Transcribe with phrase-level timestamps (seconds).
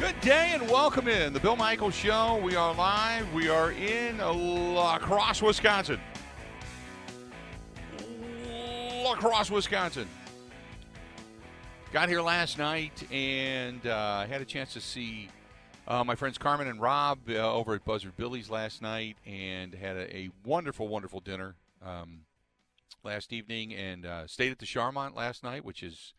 [0.00, 2.40] Good day and welcome in the Bill Michaels Show.
[2.42, 3.32] We are live.
[3.32, 6.00] We are in La Crosse, Wisconsin.
[9.04, 10.08] La Crosse, Wisconsin.
[11.92, 15.28] Got here last night and uh, had a chance to see
[15.90, 19.96] uh, my friends Carmen and Rob uh, over at Buzzard Billy's last night and had
[19.96, 22.20] a, a wonderful, wonderful dinner um,
[23.04, 26.14] last evening and uh, stayed at the Charmant last night, which is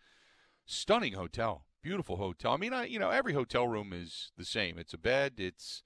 [0.65, 2.53] stunning hotel beautiful hotel.
[2.53, 4.77] I mean, I, you know, every hotel room is the same.
[4.77, 5.33] It's a bed.
[5.37, 5.83] It's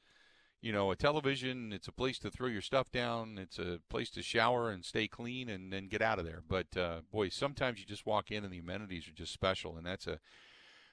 [0.61, 1.71] you know a television.
[1.71, 3.37] It's a place to throw your stuff down.
[3.37, 6.41] It's a place to shower and stay clean and then get out of there.
[6.47, 9.85] But uh, boy, sometimes you just walk in and the amenities are just special, and
[9.85, 10.19] that's a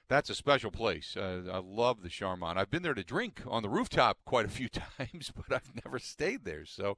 [0.07, 1.15] that's a special place.
[1.17, 2.57] Uh, I love the Charmant.
[2.57, 5.99] I've been there to drink on the rooftop quite a few times, but I've never
[5.99, 6.65] stayed there.
[6.65, 6.97] So.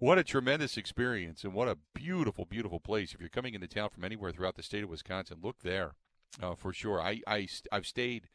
[0.00, 3.14] What a tremendous experience, and what a beautiful, beautiful place.
[3.14, 5.94] If you're coming into town from anywhere throughout the state of Wisconsin, look there
[6.42, 7.00] uh, for sure.
[7.00, 8.28] I, I I've stayed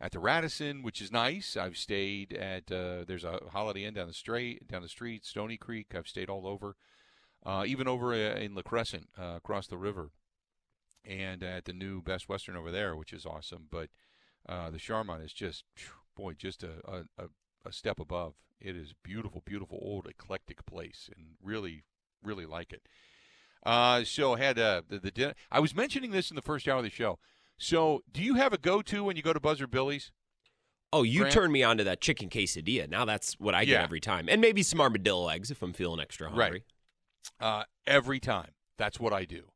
[0.00, 1.56] at the Radisson, which is nice.
[1.56, 5.56] I've stayed at uh, there's a Holiday Inn down the street, down the street, Stony
[5.56, 5.94] Creek.
[5.94, 6.76] I've stayed all over,
[7.44, 10.10] uh, even over uh, in La Crescent, uh, across the river,
[11.06, 13.66] and at the new Best Western over there, which is awesome.
[13.70, 13.88] But
[14.48, 15.64] uh, the Charmant is just,
[16.16, 17.24] boy, just a, a,
[17.64, 18.34] a step above.
[18.60, 21.84] It is beautiful, beautiful old eclectic place, and really,
[22.22, 22.82] really like it.
[23.64, 25.34] Uh, so had uh, the, the dinner.
[25.50, 27.18] I was mentioning this in the first hour of the show.
[27.58, 30.12] So, do you have a go-to when you go to Buzzard Billy's?
[30.92, 31.34] Oh, you Grant?
[31.34, 32.88] turned me on to that chicken quesadilla.
[32.88, 33.82] Now that's what I get yeah.
[33.82, 36.64] every time, and maybe some armadillo eggs if I'm feeling extra hungry.
[37.40, 37.48] Right.
[37.48, 39.48] Uh, every time, that's what I do.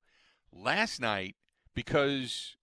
[0.53, 1.37] Last night,
[1.85, 2.57] because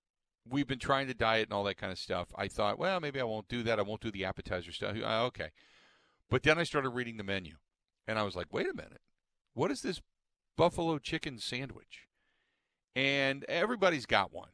[0.49, 3.19] we've been trying to diet and all that kind of stuff, I thought, well, maybe
[3.19, 3.79] I won't do that.
[3.79, 4.95] I won't do the appetizer stuff.
[4.95, 5.49] Uh, okay,
[6.29, 7.55] but then I started reading the menu,
[8.07, 9.01] and I was like, wait a minute,
[9.53, 10.01] what is this
[10.55, 12.07] buffalo chicken sandwich?
[12.95, 14.49] And everybody's got one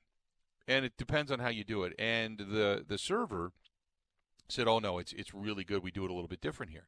[0.68, 1.94] and it depends on how you do it.
[2.00, 3.52] And the the server
[4.50, 5.84] said, "Oh no, it's it's really good.
[5.84, 6.88] We do it a little bit different here."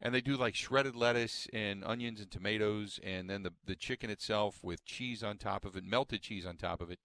[0.00, 4.10] And they do like shredded lettuce and onions and tomatoes, and then the the chicken
[4.10, 6.98] itself with cheese on top of it, melted cheese on top of it.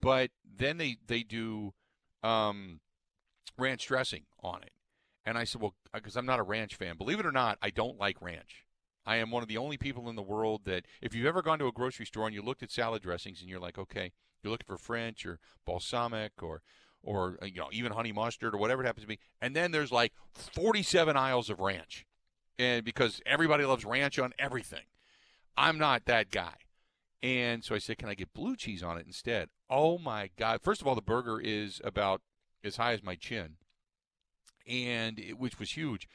[0.00, 1.74] But then they they do
[2.22, 2.80] um,
[3.56, 4.72] ranch dressing on it.
[5.24, 6.96] And I said, well, because I'm not a ranch fan.
[6.96, 8.64] Believe it or not, I don't like ranch.
[9.04, 11.58] I am one of the only people in the world that, if you've ever gone
[11.58, 14.50] to a grocery store and you looked at salad dressings and you're like, okay, you're
[14.50, 16.62] looking for French or balsamic or
[17.02, 19.18] or uh, you know even honey mustard or whatever it happens to be.
[19.40, 22.06] And then there's like 47 aisles of ranch,
[22.58, 24.84] and because everybody loves ranch on everything,
[25.56, 26.54] I'm not that guy.
[27.22, 29.48] And so I said, can I get blue cheese on it instead?
[29.68, 30.60] Oh my God!
[30.62, 32.22] First of all, the burger is about
[32.62, 33.56] as high as my chin,
[34.66, 36.08] and it, which was huge.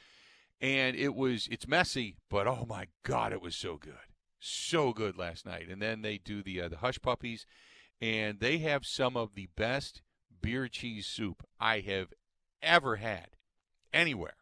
[0.60, 3.94] And it was it's messy, but oh my God, it was so good,
[4.38, 5.68] so good last night.
[5.68, 7.44] And then they do the uh, the hush puppies
[8.00, 10.02] and they have some of the best
[10.42, 12.12] beer cheese soup I have
[12.62, 13.28] ever had
[13.92, 14.36] anywhere.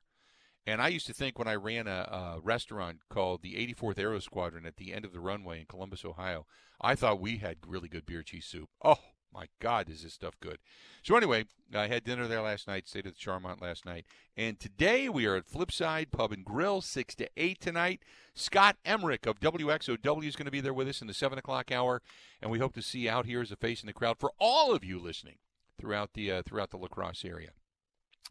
[0.66, 4.20] And I used to think when I ran a, a, restaurant called the 84th Aero
[4.20, 6.46] Squadron at the end of the runway in Columbus, Ohio,
[6.80, 8.68] I thought we had really good beer cheese soup.
[8.84, 8.98] Oh,
[9.32, 10.58] my God, is this stuff good?
[11.02, 14.04] So anyway, I had dinner there last night, stayed at the Charmant last night,
[14.36, 18.02] and today we are at Flipside Pub and Grill, six to eight tonight.
[18.34, 21.72] Scott Emmerich of WXOW is going to be there with us in the seven o'clock
[21.72, 22.02] hour,
[22.40, 24.32] and we hope to see you out here as a face in the crowd for
[24.38, 25.38] all of you listening
[25.78, 27.50] throughout the uh, throughout the La Crosse area.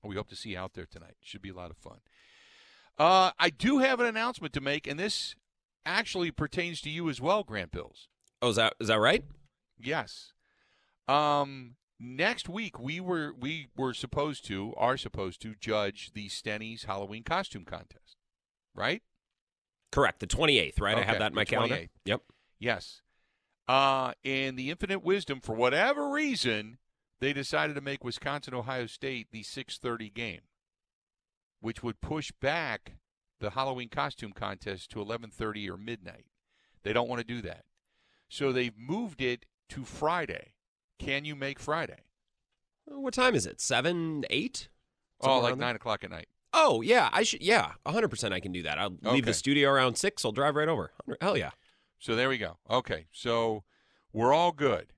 [0.03, 1.15] We hope to see you out there tonight.
[1.21, 1.99] Should be a lot of fun.
[3.01, 5.33] Uh, I do have an announcement to make, and this
[5.87, 8.07] actually pertains to you as well, Grant Bills.
[8.43, 9.23] Oh, is that is that right?
[9.79, 10.33] Yes.
[11.07, 16.83] Um, next week we were we were supposed to are supposed to judge the Stenny's
[16.83, 18.17] Halloween costume contest,
[18.75, 19.01] right?
[19.91, 20.19] Correct.
[20.19, 20.95] The twenty eighth, right?
[20.95, 21.87] Okay, I have that in my calendar.
[22.05, 22.21] Yep.
[22.59, 23.01] Yes.
[23.67, 26.77] Uh, in the infinite wisdom, for whatever reason,
[27.19, 30.41] they decided to make Wisconsin Ohio State the six thirty game,
[31.61, 32.97] which would push back
[33.39, 36.25] the Halloween costume contest to eleven thirty or midnight.
[36.83, 37.63] They don't want to do that,
[38.27, 40.53] so they've moved it to Friday
[41.01, 42.03] can you make Friday?
[42.89, 43.59] Uh, what time is it?
[43.59, 44.69] Seven, eight?
[45.21, 46.27] oh, like nine o'clock at night.
[46.53, 47.41] Oh yeah, I should.
[47.41, 48.33] Yeah, hundred percent.
[48.33, 48.77] I can do that.
[48.77, 49.11] I'll okay.
[49.11, 50.23] leave the studio around six.
[50.23, 50.91] I'll drive right over.
[51.19, 51.51] Hell yeah.
[51.99, 52.57] So there we go.
[52.69, 53.63] Okay, so
[54.13, 54.93] we're all good.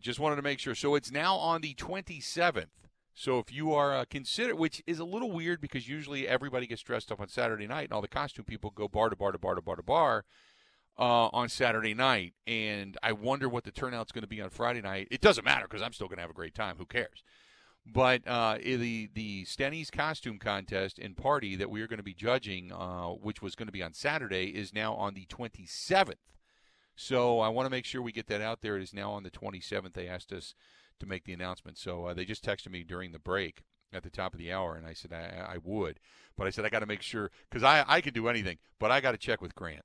[0.00, 0.74] Just wanted to make sure.
[0.74, 2.87] So it's now on the twenty seventh.
[3.18, 6.82] So if you are uh, consider, which is a little weird because usually everybody gets
[6.82, 9.38] dressed up on Saturday night, and all the costume people go bar to bar to
[9.38, 10.24] bar to bar to bar
[11.00, 14.82] uh, on Saturday night, and I wonder what the turnout's going to be on Friday
[14.82, 15.08] night.
[15.10, 16.76] It doesn't matter because I'm still going to have a great time.
[16.78, 17.24] Who cares?
[17.84, 22.14] But uh, the the Stenny's costume contest and party that we are going to be
[22.14, 26.14] judging, uh, which was going to be on Saturday, is now on the 27th.
[26.94, 28.76] So I want to make sure we get that out there.
[28.76, 29.94] It is now on the 27th.
[29.94, 30.54] They asked us
[31.00, 33.62] to make the announcement, so uh, they just texted me during the break
[33.92, 35.98] at the top of the hour, and I said I, I would,
[36.36, 38.90] but I said I got to make sure because I I can do anything, but
[38.90, 39.84] I got to check with Grant.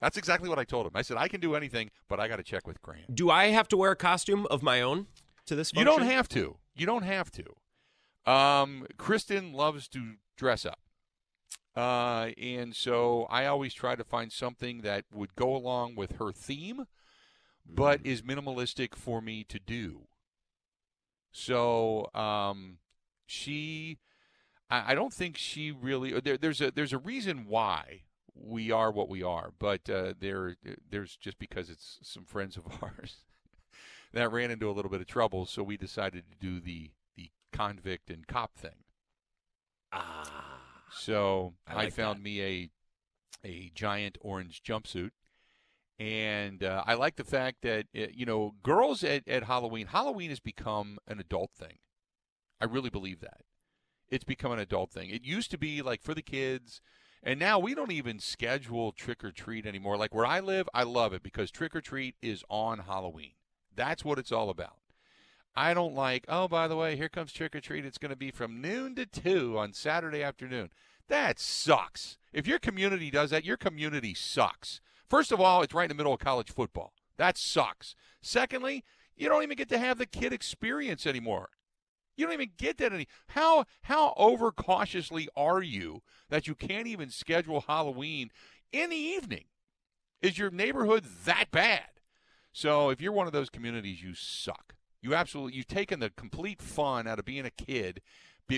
[0.00, 0.92] That's exactly what I told him.
[0.94, 3.14] I said I can do anything, but I got to check with Grant.
[3.14, 5.06] Do I have to wear a costume of my own
[5.46, 5.70] to this?
[5.70, 5.78] Function?
[5.78, 6.56] You don't have to.
[6.74, 8.30] You don't have to.
[8.30, 10.78] Um, Kristen loves to dress up.
[11.74, 16.30] Uh, and so I always try to find something that would go along with her
[16.32, 16.84] theme,
[17.66, 18.06] but mm.
[18.06, 20.02] is minimalistic for me to do.
[21.32, 22.76] So um,
[23.26, 23.98] she,
[24.70, 26.20] I, I, don't think she really.
[26.20, 28.02] There, there's a there's a reason why
[28.34, 30.56] we are what we are, but uh, there
[30.90, 33.16] there's just because it's some friends of ours
[34.12, 37.30] that ran into a little bit of trouble, so we decided to do the the
[37.50, 38.84] convict and cop thing.
[39.90, 40.60] Ah.
[40.94, 42.24] So I, like I found that.
[42.24, 42.70] me a
[43.44, 45.10] a giant orange jumpsuit,
[45.98, 49.86] and uh, I like the fact that uh, you know girls at, at Halloween.
[49.86, 51.78] Halloween has become an adult thing.
[52.60, 53.42] I really believe that
[54.12, 55.08] it's become an adult thing.
[55.08, 56.82] It used to be like for the kids.
[57.22, 59.96] And now we don't even schedule trick or treat anymore.
[59.96, 63.32] Like where I live, I love it because trick or treat is on Halloween.
[63.74, 64.76] That's what it's all about.
[65.54, 67.86] I don't like, oh, by the way, here comes trick or treat.
[67.86, 70.70] It's going to be from noon to 2 on Saturday afternoon.
[71.08, 72.18] That sucks.
[72.32, 74.80] If your community does that, your community sucks.
[75.12, 76.94] First of all, it's right in the middle of college football.
[77.18, 77.94] That sucks.
[78.22, 78.82] Secondly,
[79.14, 81.50] you don't even get to have the kid experience anymore.
[82.16, 83.06] You don't even get that any.
[83.26, 86.00] How how overcautiously are you
[86.30, 88.30] that you can't even schedule Halloween
[88.72, 89.44] in the evening?
[90.22, 92.00] Is your neighborhood that bad?
[92.54, 94.76] So if you're one of those communities, you suck.
[95.02, 98.00] You absolutely you've taken the complete fun out of being a kid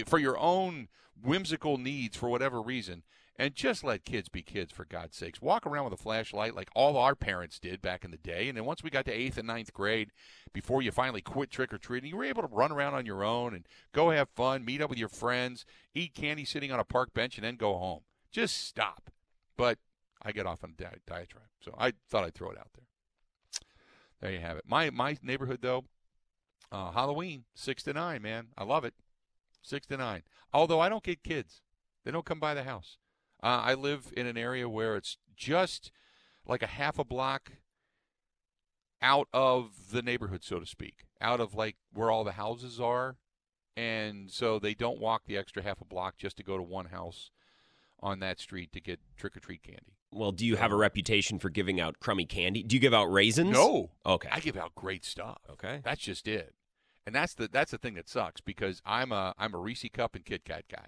[0.06, 0.86] for your own
[1.20, 3.02] whimsical needs for whatever reason
[3.36, 5.42] and just let kids be kids for God's sakes.
[5.42, 8.48] Walk around with a flashlight like all our parents did back in the day.
[8.48, 10.10] And then once we got to eighth and ninth grade,
[10.52, 13.24] before you finally quit trick or treating, you were able to run around on your
[13.24, 16.84] own and go have fun, meet up with your friends, eat candy sitting on a
[16.84, 18.02] park bench, and then go home.
[18.30, 19.10] Just stop.
[19.56, 19.78] But
[20.22, 22.84] I get off on a di- diatribe, so I thought I'd throw it out there.
[24.20, 24.64] There you have it.
[24.66, 25.84] My my neighborhood though,
[26.72, 28.48] uh, Halloween six to nine, man.
[28.56, 28.94] I love it.
[29.60, 30.22] Six to nine.
[30.52, 31.62] Although I don't get kids,
[32.04, 32.98] they don't come by the house.
[33.44, 35.92] Uh, I live in an area where it's just
[36.46, 37.52] like a half a block
[39.02, 43.18] out of the neighborhood, so to speak, out of like where all the houses are.
[43.76, 46.86] And so they don't walk the extra half a block just to go to one
[46.86, 47.30] house
[48.00, 49.98] on that street to get trick or treat candy.
[50.10, 52.62] Well, do you have a reputation for giving out crummy candy?
[52.62, 53.50] Do you give out raisins?
[53.50, 53.90] No.
[54.06, 54.28] Okay.
[54.32, 55.38] I give out great stuff.
[55.50, 55.80] Okay.
[55.84, 56.54] That's just it.
[57.04, 60.14] And that's the that's the thing that sucks because I'm a I'm a Reese cup
[60.14, 60.86] and Kit Kat guy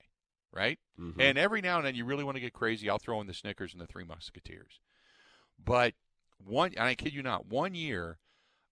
[0.56, 0.78] right?
[1.00, 1.20] Mm-hmm.
[1.20, 3.34] And every now and then, you really want to get crazy, I'll throw in the
[3.34, 4.80] Snickers and the Three Musketeers.
[5.62, 5.94] But
[6.44, 8.18] one, and I kid you not, one year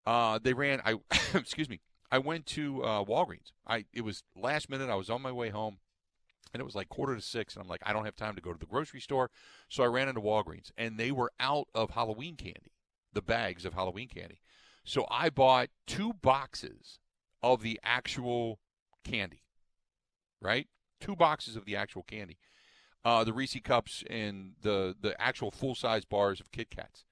[0.07, 0.81] uh, they ran.
[0.85, 0.97] I
[1.35, 1.81] excuse me.
[2.11, 3.53] I went to uh, Walgreens.
[3.67, 4.91] I it was last minute.
[4.91, 5.79] I was on my way home,
[6.53, 8.43] and it was like quarter to six, and I'm like, I don't have time to
[8.43, 9.31] go to the grocery store,
[9.69, 12.73] so I ran into Walgreens, and they were out of Halloween candy,
[13.13, 14.41] the bags of Halloween candy.
[14.85, 16.99] So I bought two boxes
[17.43, 18.61] of the actual
[19.03, 19.43] candy,
[20.41, 20.69] right?
[21.01, 22.39] Two boxes of the actual candy,
[23.05, 27.05] uh, the Reese cups and the the actual full size bars of Kit Kats,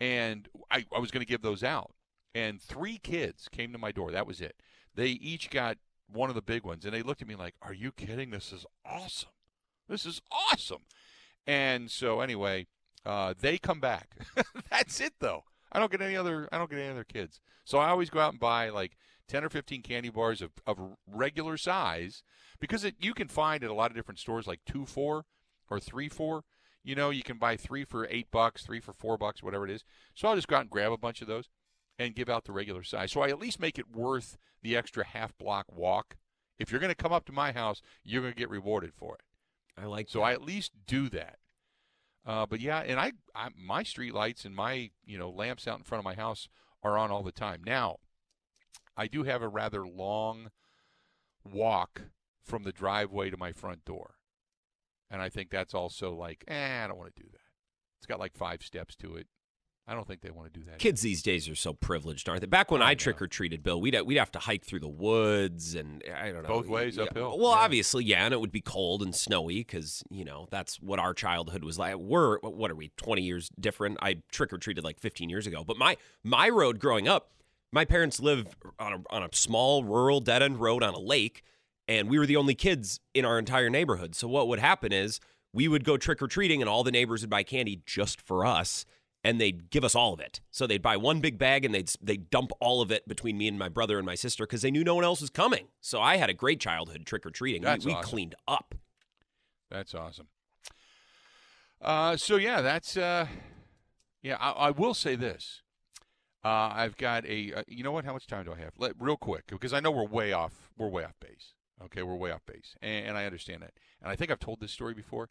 [0.00, 1.92] and I, I was going to give those out.
[2.34, 4.10] And three kids came to my door.
[4.10, 4.56] That was it.
[4.94, 5.78] They each got
[6.10, 8.30] one of the big ones, and they looked at me like, "Are you kidding?
[8.30, 9.30] This is awesome!
[9.88, 10.82] This is awesome!"
[11.46, 12.66] And so anyway,
[13.04, 14.16] uh, they come back.
[14.70, 15.44] That's it, though.
[15.72, 16.48] I don't get any other.
[16.52, 17.40] I don't get any other kids.
[17.64, 18.96] So I always go out and buy like
[19.28, 22.22] ten or fifteen candy bars of, of regular size
[22.60, 25.24] because it, you can find at a lot of different stores like two four
[25.70, 26.44] or three four.
[26.82, 29.70] You know, you can buy three for eight bucks, three for four bucks, whatever it
[29.70, 29.84] is.
[30.14, 31.48] So I'll just go out and grab a bunch of those
[31.98, 33.12] and give out the regular size.
[33.12, 36.16] So I at least make it worth the extra half block walk.
[36.58, 39.16] If you're going to come up to my house, you're going to get rewarded for
[39.16, 39.22] it.
[39.80, 40.08] I like.
[40.08, 40.24] So that.
[40.26, 41.38] I at least do that.
[42.26, 45.78] Uh, but yeah, and I, I my street lights and my you know lamps out
[45.78, 46.48] in front of my house
[46.82, 47.62] are on all the time.
[47.64, 47.98] Now,
[48.98, 50.50] I do have a rather long
[51.44, 52.02] walk
[52.42, 54.16] from the driveway to my front door.
[55.10, 57.38] And I think that's also like, eh, I don't want to do that.
[57.98, 59.28] It's got like five steps to it.
[59.86, 60.78] I don't think they want to do that.
[60.78, 62.46] Kids these days are so privileged, aren't they?
[62.46, 64.88] Back when I, I trick or treated, Bill, we'd we'd have to hike through the
[64.88, 67.04] woods and I don't know both ways yeah.
[67.04, 67.38] uphill.
[67.38, 67.64] Well, yeah.
[67.64, 71.14] obviously, yeah, and it would be cold and snowy because you know that's what our
[71.14, 71.96] childhood was like.
[71.96, 73.96] We're what are we twenty years different?
[74.02, 77.30] I trick or treated like fifteen years ago, but my my road growing up,
[77.72, 81.42] my parents lived on a on a small rural dead end road on a lake
[81.88, 84.14] and we were the only kids in our entire neighborhood.
[84.14, 85.18] So what would happen is
[85.52, 88.44] we would go trick or treating, and all the neighbors would buy candy just for
[88.44, 88.84] us,
[89.24, 90.40] and they'd give us all of it.
[90.50, 93.48] So they'd buy one big bag, and they'd they'd dump all of it between me
[93.48, 95.68] and my brother and my sister because they knew no one else was coming.
[95.80, 97.62] So I had a great childhood trick or treating.
[97.62, 98.02] We, we awesome.
[98.02, 98.74] cleaned up.
[99.70, 100.28] That's awesome.
[101.80, 103.26] Uh, so yeah, that's uh,
[104.22, 104.36] yeah.
[104.38, 105.62] I, I will say this.
[106.44, 107.52] Uh, I've got a.
[107.52, 108.04] Uh, you know what?
[108.04, 108.72] How much time do I have?
[108.78, 110.70] Let, real quick, because I know we're way off.
[110.76, 111.54] We're way off base.
[111.84, 113.72] Okay, we're way off base, and, and I understand that.
[114.02, 115.30] And I think I've told this story before.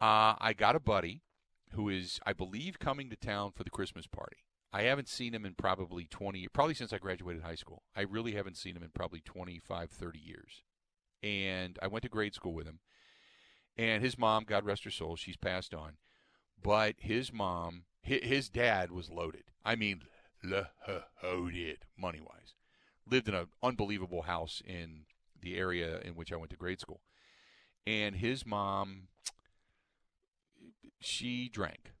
[0.00, 1.22] Uh, I got a buddy
[1.72, 4.38] who is, I believe, coming to town for the Christmas party.
[4.72, 7.82] I haven't seen him in probably 20, probably since I graduated high school.
[7.96, 10.62] I really haven't seen him in probably 25, 30 years.
[11.22, 12.80] And I went to grade school with him.
[13.76, 15.96] And his mom, God rest her soul, she's passed on.
[16.62, 19.44] But his mom, his dad was loaded.
[19.64, 20.02] I mean,
[20.42, 22.54] loaded money wise.
[23.10, 25.04] Lived in an unbelievable house in
[25.40, 27.00] the area in which I went to grade school.
[27.86, 29.08] And his mom,
[31.00, 31.92] she drank.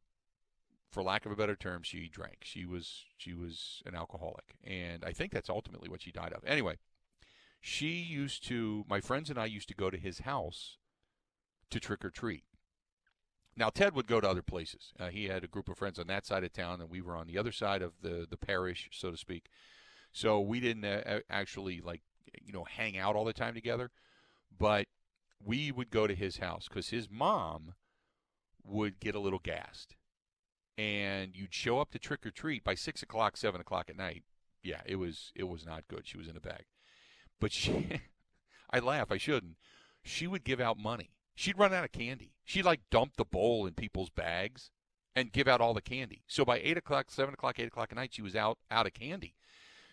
[0.90, 2.38] For lack of a better term, she drank.
[2.42, 6.42] She was she was an alcoholic, and I think that's ultimately what she died of.
[6.46, 6.76] Anyway,
[7.60, 8.84] she used to.
[8.88, 10.78] My friends and I used to go to his house
[11.70, 12.44] to trick or treat.
[13.58, 14.92] Now Ted would go to other places.
[15.00, 17.16] Uh, he had a group of friends on that side of town, and we were
[17.16, 19.46] on the other side of the the parish, so to speak.
[20.12, 22.02] So we didn't uh, actually like
[22.40, 23.90] you know hang out all the time together,
[24.56, 24.86] but
[25.44, 27.74] we would go to his house because his mom
[28.64, 29.96] would get a little gassed,
[30.76, 34.22] and you'd show up to trick or treat by six o'clock, seven o'clock at night.
[34.62, 36.06] Yeah, it was it was not good.
[36.06, 36.66] She was in a bag,
[37.40, 38.00] but she.
[38.70, 39.10] I laugh.
[39.10, 39.56] I shouldn't.
[40.04, 41.10] She would give out money.
[41.38, 42.32] She'd run out of candy.
[42.44, 44.72] She'd like dump the bowl in people's bags
[45.14, 46.24] and give out all the candy.
[46.26, 48.94] So by eight o'clock, seven o'clock, eight o'clock at night, she was out out of
[48.94, 49.36] candy.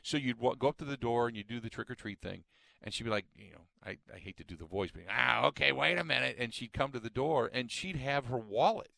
[0.02, 2.20] So you'd wa- go up to the door and you do the trick or treat
[2.20, 2.46] thing,
[2.82, 5.46] and she'd be like, you know, I, I hate to do the voice, but ah,
[5.46, 8.90] okay, wait a minute, and she'd come to the door and she'd have her wallet,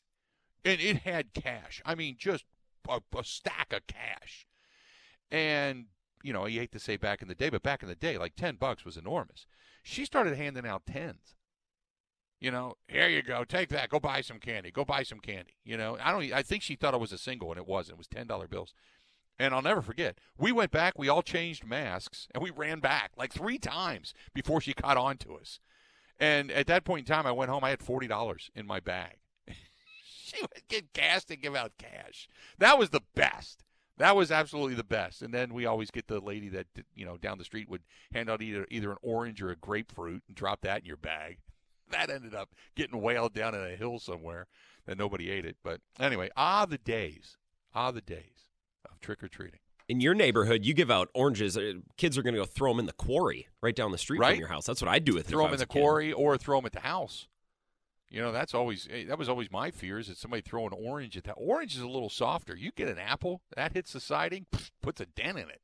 [0.63, 1.82] and it had cash.
[1.86, 2.46] I mean, just
[2.88, 4.48] a, a stack of cash,
[5.30, 5.88] and
[6.24, 8.18] you know, you hate to say back in the day, but back in the day,
[8.18, 9.48] like ten bucks was enormous.
[9.84, 11.36] She started handing out tens.
[12.39, 15.56] You know, here you go, take that, go buy some candy, go buy some candy.
[15.63, 16.32] You know, I don't.
[16.32, 17.96] I think she thought it was a single, and it wasn't.
[17.96, 18.74] It was ten dollar bills.
[19.39, 20.17] And I'll never forget.
[20.38, 24.62] We went back, we all changed masks, and we ran back like three times before
[24.62, 25.60] she caught on to us.
[26.20, 27.63] And at that point in time, I went home.
[27.63, 29.17] I had forty dollars in my bag.
[30.03, 32.29] she would get gas and give out cash.
[32.60, 33.63] That was the best.
[33.98, 35.24] That was absolutely the best.
[35.24, 37.82] And then we always get the lady that you know down the street would
[38.13, 41.39] hand out either either an orange or a grapefruit and drop that in your bag.
[41.91, 44.48] That ended up getting whaled down in a hill somewhere
[44.86, 45.58] that nobody ate it.
[45.63, 47.38] But anyway, ah the days,
[47.74, 48.50] ah the days
[48.89, 49.60] of trick or treating.
[49.89, 51.58] In your neighborhood, you give out oranges.
[51.58, 54.20] uh, Kids are going to go throw them in the quarry right down the street
[54.20, 54.32] Right.
[54.34, 54.65] from your house.
[54.65, 56.74] That's what I'd do with it throw them in the quarry or throw them at
[56.74, 57.27] the house.
[58.10, 60.74] You know, that's always eh, that was always my fear is that somebody throw an
[60.74, 61.34] orange at that.
[61.34, 62.56] Orange is a little softer.
[62.56, 64.46] You get an apple that hits the siding,
[64.82, 65.62] puts a dent in it.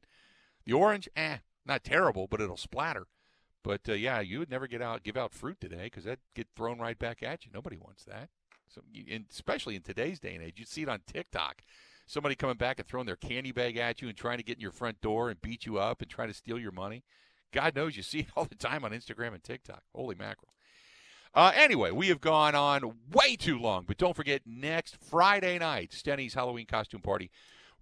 [0.66, 3.08] The orange, eh, not terrible, but it'll splatter.
[3.64, 6.48] But uh, yeah, you would never get out give out fruit today because that get
[6.56, 7.52] thrown right back at you.
[7.54, 8.30] Nobody wants that.
[8.68, 11.62] So, and especially in today's day and age, you'd see it on TikTok.
[12.06, 14.62] Somebody coming back and throwing their candy bag at you and trying to get in
[14.62, 17.04] your front door and beat you up and trying to steal your money.
[17.54, 19.84] God knows you see it all the time on Instagram and TikTok.
[19.96, 20.50] Holy mackerel.
[21.36, 25.92] Uh, anyway, we have gone on way too long, but don't forget next Friday night,
[25.92, 27.32] Stenny's Halloween costume party.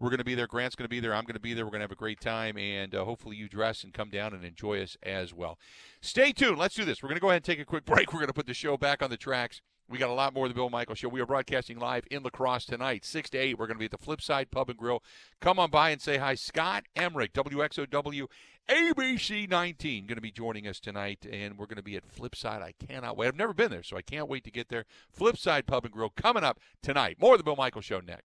[0.01, 0.47] We're going to be there.
[0.47, 1.13] Grant's going to be there.
[1.13, 1.63] I'm going to be there.
[1.63, 4.33] We're going to have a great time, and uh, hopefully you dress and come down
[4.33, 5.59] and enjoy us as well.
[6.01, 6.57] Stay tuned.
[6.57, 7.03] Let's do this.
[7.03, 8.11] We're going to go ahead and take a quick break.
[8.11, 9.61] We're going to put the show back on the tracks.
[9.87, 11.09] We got a lot more of the Bill Michael Show.
[11.09, 13.59] We are broadcasting live in La Crosse tonight, 6 to 8.
[13.59, 15.03] We're going to be at the Flipside Pub and Grill.
[15.39, 16.33] Come on by and say hi.
[16.33, 18.27] Scott Emmerich, WXOW
[18.69, 22.63] ABC 19, going to be joining us tonight, and we're going to be at Flipside.
[22.63, 23.27] I cannot wait.
[23.27, 24.85] I've never been there, so I can't wait to get there.
[25.15, 27.17] Flipside Pub and Grill coming up tonight.
[27.19, 28.30] More of the Bill Michael Show next.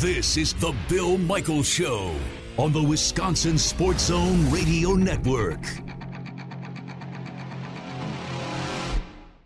[0.00, 2.14] This is the Bill Michaels Show
[2.56, 5.58] on the Wisconsin Sports Zone Radio Network.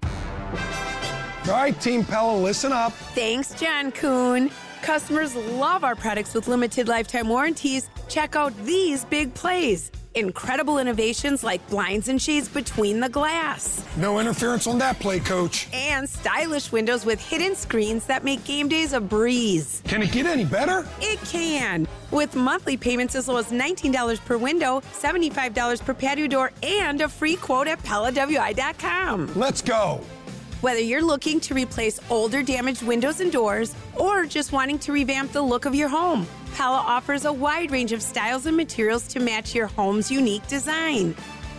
[0.04, 2.92] All right, Team Pella, listen up.
[2.92, 4.50] Thanks, John Kuhn.
[4.82, 7.88] Customers love our products with limited lifetime warranties.
[8.10, 9.90] Check out these big plays.
[10.14, 13.82] Incredible innovations like blinds and shades between the glass.
[13.96, 15.68] No interference on that play, coach.
[15.72, 19.82] And stylish windows with hidden screens that make game days a breeze.
[19.86, 20.86] Can it get any better?
[21.00, 21.88] It can.
[22.10, 27.08] With monthly payments as low as $19 per window, $75 per patio door, and a
[27.08, 29.32] free quote at PellaWI.com.
[29.34, 30.02] Let's go.
[30.60, 35.32] Whether you're looking to replace older damaged windows and doors or just wanting to revamp
[35.32, 39.20] the look of your home, Pella offers a wide range of styles and materials to
[39.20, 41.14] match your home's unique design.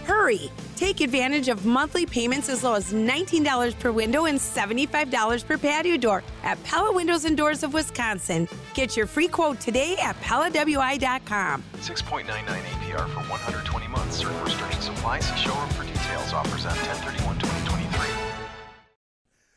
[0.05, 0.51] Hurry!
[0.75, 5.97] Take advantage of monthly payments as low as $19 per window and $75 per patio
[5.97, 8.47] door at Pella Windows and Doors of Wisconsin.
[8.73, 11.63] Get your free quote today at PellaWI.com.
[11.77, 14.17] 6.99 APR for 120 months.
[14.17, 15.19] Certain restrictions apply.
[15.19, 16.33] See showroom for details.
[16.33, 18.07] Offers on 1031 2023.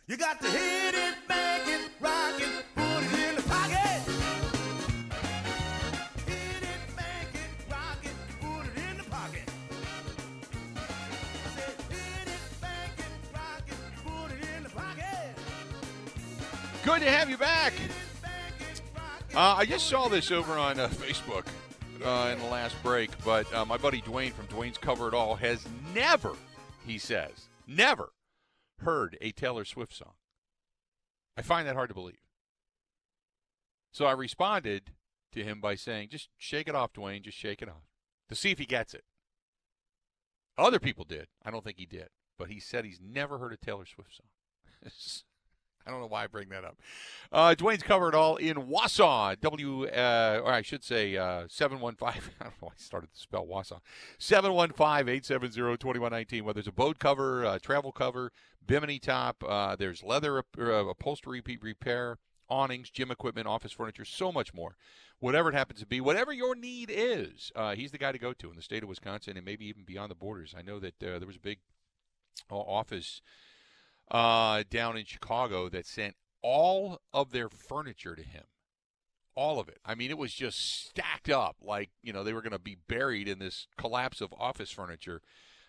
[0.07, 3.25] You got to hit it, make it, rock it, put it
[16.87, 17.73] Good to have you back.
[19.35, 21.45] Uh, I just saw this over on uh, Facebook
[22.05, 25.35] uh, in the last break, but uh, my buddy Duane from Duane's Cover It All
[25.35, 26.35] has never,
[26.87, 28.11] he says, never
[28.78, 30.12] heard a Taylor Swift song.
[31.37, 32.23] I find that hard to believe.
[33.90, 34.93] So I responded
[35.33, 37.83] to him by saying, just shake it off, Duane, just shake it off
[38.28, 39.02] to see if he gets it.
[40.57, 41.26] Other people did.
[41.45, 42.11] I don't think he did.
[42.38, 44.93] But he said he's never heard a Taylor Swift song.
[45.87, 46.76] I don't know why I bring that up.
[47.31, 49.38] Uh, Duane's covered all in Wausau.
[49.40, 52.23] W, uh, or I should say, uh, 715.
[52.40, 53.81] I don't know why I started to spell Wausau.
[54.19, 56.45] 715 870 2119.
[56.45, 58.33] Whether it's a boat cover, uh, travel cover,
[58.66, 64.52] bimini top, uh, there's leather uh, upholstery repair, awnings, gym equipment, office furniture, so much
[64.52, 64.76] more.
[65.21, 68.50] Whatever it happens to be, whatever your need is, he's the guy to go to
[68.50, 70.55] in the state of Wisconsin and maybe even beyond the borders.
[70.57, 71.59] I know that there was a big
[72.50, 73.23] office
[74.11, 78.45] uh, down in Chicago that sent all of their furniture to him.
[79.35, 79.79] All of it.
[79.85, 82.79] I mean, it was just stacked up like, you know, they were going to be
[82.89, 85.21] buried in this collapse of office furniture.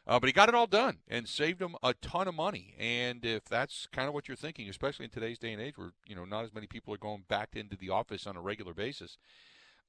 [0.06, 2.76] Uh, but he got it all done and saved him a ton of money.
[2.80, 5.92] And if that's kind of what you're thinking, especially in today's day and age where,
[6.08, 8.74] you know, not as many people are going back into the office on a regular
[8.74, 9.18] basis,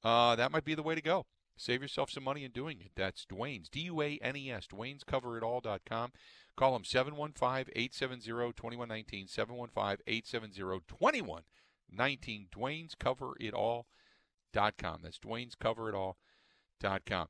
[0.03, 1.25] uh, that might be the way to go.
[1.55, 2.91] Save yourself some money in doing it.
[2.95, 6.11] That's Duane's, D U A N E S, Duane's Cover It Duane'sCoverItAll.com.
[6.59, 12.47] Call him 715 870 2119, 715 870 2119.
[12.51, 14.99] Duane's Cover It All.com.
[15.01, 17.27] That's Duane's Cover It All.com.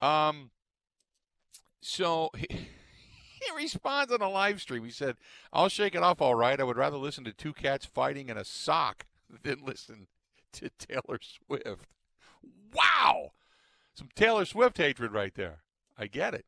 [0.00, 0.50] Um,
[1.80, 4.84] so he, he responds on a live stream.
[4.84, 5.14] He said,
[5.52, 6.58] I'll shake it off all right.
[6.58, 9.06] I would rather listen to two cats fighting in a sock
[9.44, 10.08] than listen
[10.54, 11.86] to Taylor Swift.
[12.74, 13.30] Wow!
[13.94, 15.60] Some Taylor Swift hatred right there.
[15.96, 16.46] I get it.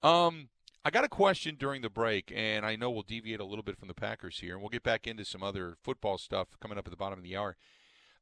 [0.00, 0.50] Um,
[0.86, 3.76] I got a question during the break, and I know we'll deviate a little bit
[3.76, 6.86] from the Packers here, and we'll get back into some other football stuff coming up
[6.86, 7.56] at the bottom of the hour.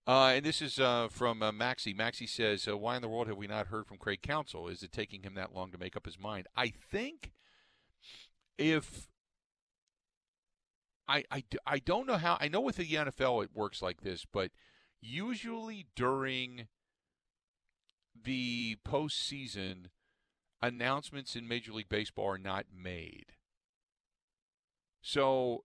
[0.07, 1.93] Uh, and this is uh, from uh, Maxie.
[1.93, 4.69] Maxie says, uh, "Why in the world have we not heard from Craig Counsell?
[4.69, 7.33] Is it taking him that long to make up his mind?" I think
[8.57, 9.09] if
[11.07, 14.25] I, I, I don't know how I know with the NFL it works like this,
[14.25, 14.53] but
[15.03, 16.69] usually during
[18.19, 19.89] the postseason,
[20.69, 23.27] announcements in Major League Baseball are not made.
[25.03, 25.65] So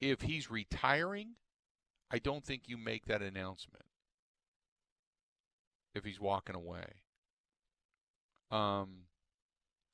[0.00, 1.30] if he's retiring,
[2.10, 3.84] I don't think you make that announcement.
[5.94, 7.02] If he's walking away.
[8.50, 9.04] Um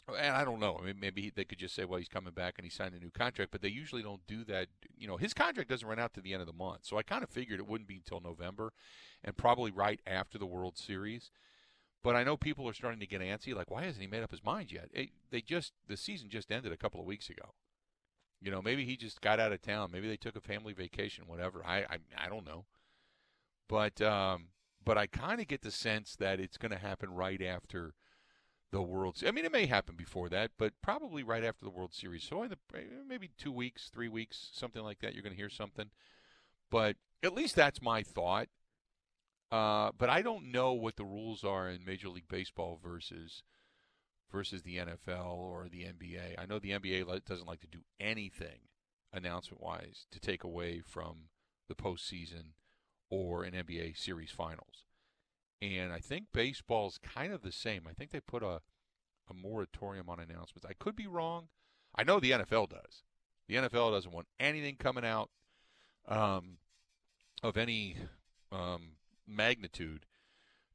[0.07, 0.78] and I don't know.
[0.78, 2.98] I mean, maybe they could just say, "Well, he's coming back and he signed a
[2.98, 4.68] new contract," but they usually don't do that.
[4.96, 7.02] You know, his contract doesn't run out to the end of the month, so I
[7.02, 8.74] kind of figured it wouldn't be until November,
[9.22, 11.30] and probably right after the World Series.
[12.04, 13.56] But I know people are starting to get antsy.
[13.56, 14.90] Like, why hasn't he made up his mind yet?
[14.92, 17.54] It, they just the season just ended a couple of weeks ago.
[18.42, 19.90] You know, maybe he just got out of town.
[19.90, 21.64] Maybe they took a family vacation, whatever.
[21.66, 22.66] I I, I don't know.
[23.68, 24.48] But um,
[24.84, 27.94] but I kind of get the sense that it's going to happen right after
[28.70, 29.16] the World.
[29.16, 29.30] Series.
[29.30, 32.22] I mean, it may happen before that, but probably right after the World Series.
[32.22, 32.58] So in the,
[33.08, 35.14] maybe two weeks, three weeks, something like that.
[35.14, 35.88] You're going to hear something.
[36.70, 38.48] But at least that's my thought.
[39.52, 43.42] Uh, but I don't know what the rules are in Major League Baseball versus
[44.33, 46.35] versus the NFL or the NBA.
[46.38, 48.68] I know the NBA doesn't like to do anything
[49.12, 51.28] announcement wise to take away from
[51.68, 52.54] the postseason
[53.11, 54.85] or an NBA series finals.
[55.62, 57.83] And I think baseball's kind of the same.
[57.88, 58.61] I think they put a
[59.30, 60.66] a moratorium on announcements.
[60.68, 61.48] I could be wrong.
[61.94, 63.04] I know the NFL does.
[63.48, 65.30] The NFL doesn't want anything coming out
[66.09, 66.59] um,
[67.42, 67.96] of any
[68.50, 68.92] um,
[69.26, 70.06] magnitude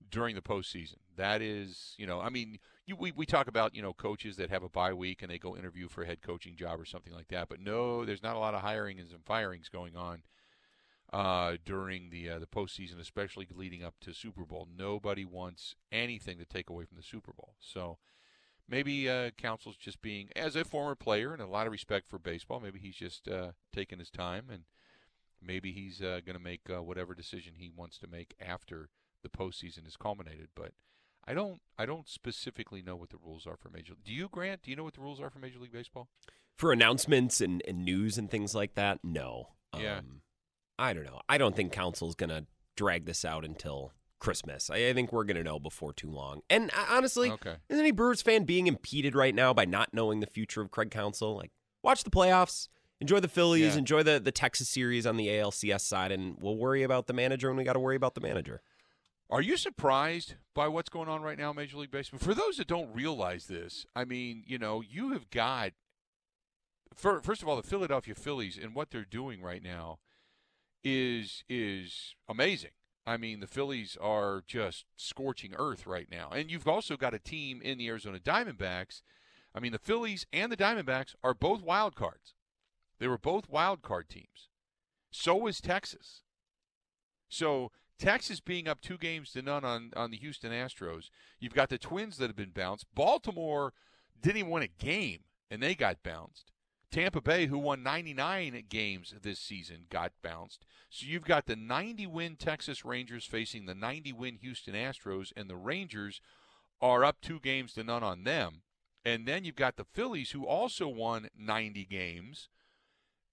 [0.10, 0.98] during the postseason.
[1.16, 4.50] That is, you know, I mean, you, we we talk about you know coaches that
[4.50, 7.14] have a bye week and they go interview for a head coaching job or something
[7.14, 7.50] like that.
[7.50, 10.24] But no, there's not a lot of hirings and some firings going on
[11.12, 14.68] uh, during the uh, the postseason, especially leading up to Super Bowl.
[14.76, 17.56] Nobody wants anything to take away from the Super Bowl.
[17.60, 17.98] So
[18.68, 22.20] maybe uh, Counsell's just being, as a former player and a lot of respect for
[22.20, 24.64] baseball, maybe he's just uh, taking his time and
[25.42, 28.90] maybe he's uh, going to make uh, whatever decision he wants to make after
[29.24, 30.48] the postseason is culminated.
[30.56, 30.72] But
[31.28, 33.94] I don't I don't specifically know what the rules are for Major.
[34.04, 34.64] Do you, Grant?
[34.64, 36.08] Do you know what the rules are for Major League Baseball?
[36.58, 39.50] For announcements and, and news and things like that, no.
[39.78, 40.00] Yeah.
[40.00, 40.22] Um,
[40.78, 41.22] I don't know.
[41.30, 44.70] I don't think Counsell's going to drag this out until Christmas.
[44.70, 46.42] I, I think we're going to know before too long.
[46.50, 47.56] And uh, honestly, Okay.
[47.70, 50.92] is any Brewers fan being impeded right now by not knowing the future of Craig
[50.92, 51.36] Counsell?
[51.38, 52.68] Like, watch the playoffs,
[53.02, 53.80] enjoy the Phillies, Yeah.
[53.80, 57.48] enjoy the, the Texas series on the ALCS side, and we'll worry about the manager
[57.50, 58.62] when we got to worry about the manager.
[59.30, 62.20] Are you surprised by what's going on right now in Major League Baseball?
[62.20, 65.74] For those that don't realize this, I mean, you know, you have got
[66.96, 70.00] fir- first of all the Philadelphia Phillies and what they're doing right now
[70.84, 72.72] is is amazing.
[73.06, 76.30] I mean, the Phillies are just scorching earth right now.
[76.30, 79.02] And you've also got a team in the Arizona Diamondbacks.
[79.54, 82.34] I mean, the Phillies and the Diamondbacks are both wild cards.
[83.00, 84.50] They were both wild card teams.
[85.12, 86.24] So was Texas.
[87.28, 91.10] So Texas being up two games to none on, on the Houston Astros.
[91.40, 92.86] You've got the Twins that have been bounced.
[92.96, 93.74] Baltimore
[94.22, 96.52] didn't even win a game, and they got bounced.
[96.92, 100.66] Tampa Bay, who won 99 games this season, got bounced.
[100.90, 105.50] So you've got the 90 win Texas Rangers facing the 90 win Houston Astros, and
[105.50, 106.20] the Rangers
[106.82, 108.62] are up two games to none on them.
[109.06, 112.50] And then you've got the Phillies, who also won 90 games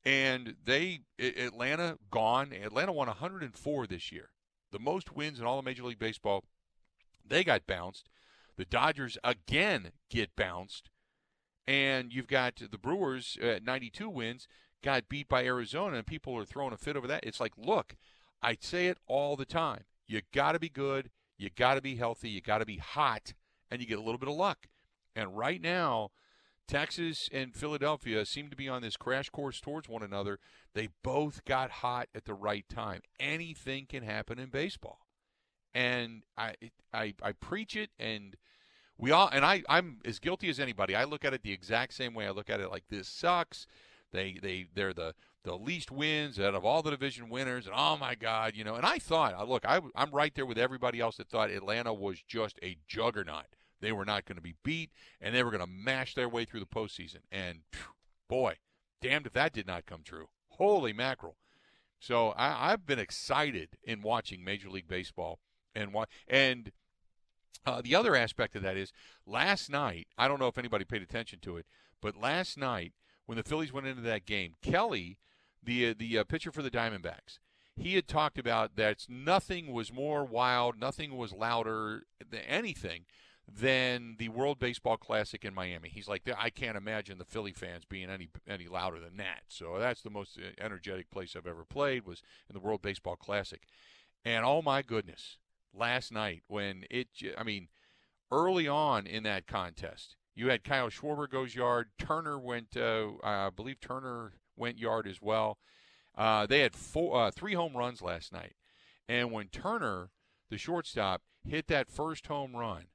[0.07, 2.53] and they Atlanta gone.
[2.53, 4.31] Atlanta won 104 this year,
[4.71, 6.45] the most wins in all of Major League Baseball.
[7.29, 8.09] They got bounced.
[8.57, 10.89] The Dodgers again get bounced,
[11.67, 14.49] and you've got the Brewers at 92 wins
[14.83, 17.25] got beat by Arizona, and people are throwing a fit over that.
[17.25, 17.97] It's like, look,
[18.41, 19.85] I say it all the time.
[20.07, 21.11] You got to be good.
[21.37, 22.31] You got to be healthy.
[22.31, 23.35] You got to be hot,
[23.71, 24.69] and you get a little bit of luck.
[25.17, 26.11] And right now,
[26.67, 30.39] Texas and Philadelphia seem to be on this crash course towards one another.
[30.75, 33.03] They both got hot at the right time.
[33.21, 35.07] Anything can happen in baseball,
[35.75, 36.55] and I
[36.93, 38.37] I, I preach it, and
[38.99, 40.95] we all and I I'm as guilty as anybody.
[40.95, 42.27] I look at it the exact same way.
[42.27, 43.67] I look at it like this sucks.
[44.13, 47.97] They they they're the the least wins out of all the division winners, and oh
[47.97, 48.75] my God, you know.
[48.75, 52.21] And I thought, look, I, I'm right there with everybody else that thought Atlanta was
[52.21, 53.47] just a juggernaut.
[53.81, 56.45] They were not going to be beat, and they were going to mash their way
[56.45, 57.21] through the postseason.
[57.31, 57.93] And phew,
[58.29, 58.57] boy,
[59.01, 60.29] damned if that did not come true.
[60.51, 61.37] Holy mackerel!
[61.99, 65.39] So I, I've been excited in watching Major League Baseball,
[65.75, 65.95] and
[66.29, 66.73] and
[67.65, 68.93] uh, the other aspect of that is
[69.27, 70.09] last night.
[70.17, 71.67] I don't know if anybody paid attention to it,
[72.01, 72.93] but last night
[73.27, 75.19] when the Phillies went into that game, Kelly,
[75.63, 77.39] the uh, the uh, pitcher for the Diamondbacks,
[77.77, 83.05] he had talked about that nothing was more wild, nothing was louder than anything
[83.49, 85.89] than the World Baseball Classic in Miami.
[85.89, 89.43] He's like, I can't imagine the Philly fans being any any louder than that.
[89.49, 93.17] So that's the most uh, energetic place I've ever played was in the World Baseball
[93.17, 93.63] Classic.
[94.25, 95.39] And oh my goodness,
[95.73, 97.69] last night when it, I mean,
[98.33, 101.89] early on in that contest, you had Kyle Schwarber goes yard.
[101.99, 105.59] Turner went, uh, I believe Turner went yard as well.
[106.17, 108.55] Uh, they had four, uh, three home runs last night,
[109.09, 110.11] and when Turner,
[110.51, 112.87] the shortstop, hit that first home run,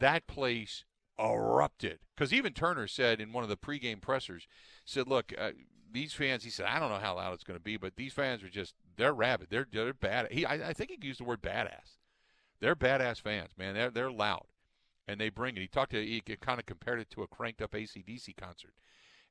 [0.00, 0.84] that place
[1.18, 2.00] erupted.
[2.14, 4.46] Because even Turner said in one of the pregame pressers,
[4.84, 5.52] said, "Look, uh,
[5.90, 8.12] these fans." He said, "I don't know how loud it's going to be, but these
[8.12, 9.48] fans are just—they're rabid.
[9.50, 11.98] They're they're bad." He, I, I think he used the word badass.
[12.60, 13.74] They're badass fans, man.
[13.74, 14.46] They're they're loud,
[15.06, 15.60] and they bring it.
[15.60, 18.74] He talked to he kind of compared it to a cranked up ACDC concert.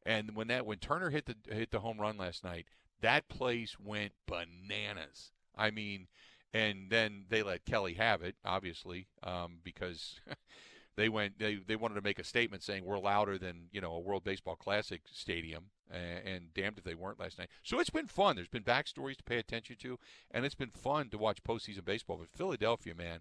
[0.05, 2.65] And when that when Turner hit the hit the home run last night,
[3.01, 5.31] that place went bananas.
[5.55, 6.07] I mean,
[6.53, 10.19] and then they let Kelly have it, obviously, um, because
[10.95, 13.93] they went they they wanted to make a statement saying we're louder than you know
[13.93, 17.49] a World Baseball Classic stadium, and, and damned if they weren't last night.
[17.63, 18.35] So it's been fun.
[18.35, 19.97] There's been backstories to pay attention to,
[20.31, 22.17] and it's been fun to watch postseason baseball.
[22.17, 23.19] But Philadelphia, man,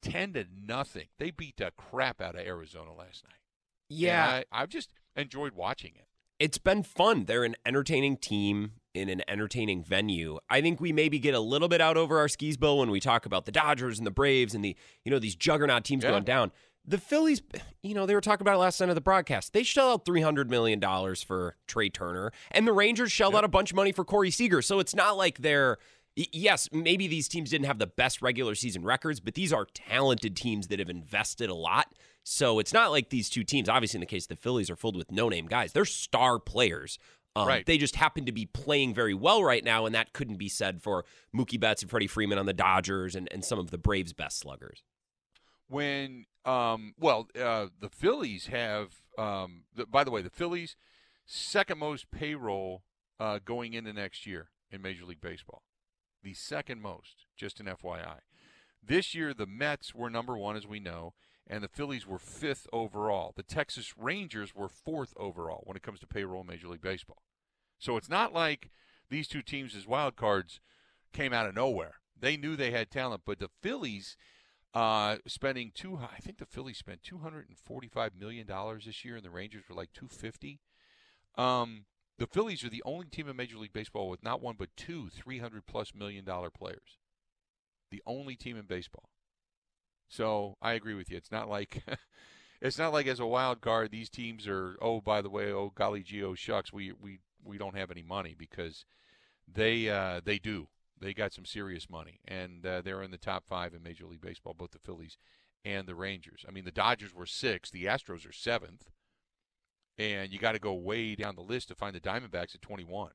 [0.00, 3.40] ten to nothing, they beat the crap out of Arizona last night.
[3.88, 6.06] Yeah, I, I've just enjoyed watching it.
[6.38, 7.24] it's been fun.
[7.24, 10.38] They're an entertaining team in an entertaining venue.
[10.50, 12.98] I think we maybe get a little bit out over our skis, Bill, when we
[13.00, 16.10] talk about the Dodgers and the Braves and the you know these juggernaut teams Yeah.
[16.10, 16.52] going down.
[16.88, 17.42] The Phillies,
[17.82, 19.52] you know, they were talking about it last night of the broadcast.
[19.52, 23.44] They shell out three hundred million dollars for Trea Turner, and the Rangers shelled out
[23.44, 24.62] a bunch of money for Corey Seager.
[24.62, 25.78] So it's not like they're
[26.14, 30.34] yes, maybe these teams didn't have the best regular season records, but these are talented
[30.36, 31.92] teams that have invested a lot.
[32.22, 34.76] So it's not like these two teams, obviously in the case of the Phillies, are
[34.76, 35.72] filled with no name guys.
[35.72, 36.98] They're star players.
[37.36, 37.66] Um, Right.
[37.66, 40.82] They just happen to be playing very well right now, and that couldn't be said
[40.82, 44.12] for Mookie Betts and Freddie Freeman on the Dodgers and, and some of the Braves'
[44.12, 44.82] best sluggers.
[45.68, 50.76] when um well uh the Phillies have um the, by the way the Phillies
[51.24, 52.84] second most payroll
[53.18, 55.62] uh going into next year in Major League Baseball.
[56.22, 58.18] The second most, just an FYI.
[58.82, 61.14] This year, the Mets were number one, as we know,
[61.46, 63.32] and the Phillies were fifth overall.
[63.36, 67.22] The Texas Rangers were fourth overall when it comes to payroll in Major League Baseball.
[67.78, 68.70] So it's not like
[69.10, 70.60] these two teams as wild cards
[71.12, 71.94] came out of nowhere.
[72.18, 74.16] They knew they had talent, but the Phillies
[74.74, 75.98] uh, spending two.
[75.98, 79.30] I think the Phillies spent two hundred and forty-five million dollars this year, and the
[79.30, 80.60] Rangers were like two fifty.
[81.36, 81.84] Um,
[82.18, 85.08] the Phillies are the only team in Major League Baseball with not one but two
[85.08, 86.98] three hundred plus million dollar players.
[87.90, 89.10] The only team in baseball.
[90.08, 91.16] So I agree with you.
[91.16, 91.82] It's not like
[92.60, 94.76] it's not like as a wild card these teams are.
[94.80, 98.02] Oh, by the way, oh golly gee, oh shucks, we we we don't have any
[98.02, 98.84] money because
[99.52, 100.68] they uh, they do.
[100.98, 104.22] They got some serious money, and uh, they're in the top five in Major League
[104.22, 105.18] Baseball, both the Phillies
[105.62, 106.44] and the Rangers.
[106.48, 108.88] I mean, the Dodgers were sixth, the Astros are seventh,
[109.98, 113.10] and you got to go way down the list to find the Diamondbacks at 21.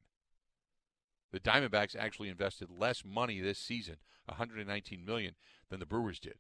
[1.31, 5.35] The Diamondbacks actually invested less money this season, 119 million,
[5.69, 6.35] than the Brewers did.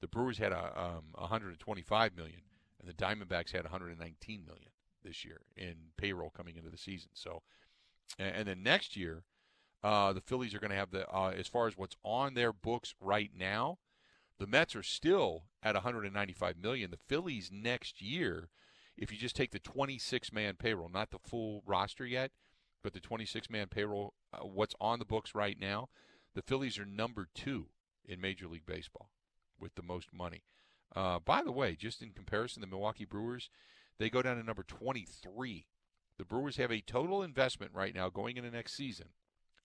[0.00, 2.42] The Brewers had a um, 125 million,
[2.80, 4.70] and the Diamondbacks had 119 million
[5.02, 7.10] this year in payroll coming into the season.
[7.14, 7.42] So,
[8.18, 9.24] and, and then next year,
[9.82, 12.52] uh, the Phillies are going to have the uh, as far as what's on their
[12.52, 13.78] books right now.
[14.38, 16.90] The Mets are still at 195 million.
[16.90, 18.50] The Phillies next year,
[18.98, 22.32] if you just take the 26 man payroll, not the full roster yet,
[22.82, 25.88] but the 26 man payroll, uh, what's on the books right now,
[26.34, 27.68] the Phillies are number two
[28.04, 29.08] in Major League Baseball
[29.60, 30.42] with the most money.
[30.94, 33.50] Uh, by the way, just in comparison, the Milwaukee Brewers,
[33.98, 35.66] they go down to number 23.
[36.18, 39.08] The Brewers have a total investment right now going into next season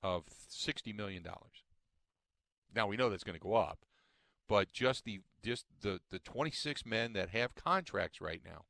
[0.04, 1.26] of $60 million.
[2.74, 3.80] Now we know that's going to go up,
[4.48, 8.66] but just the just the the 26 men that have contracts right now,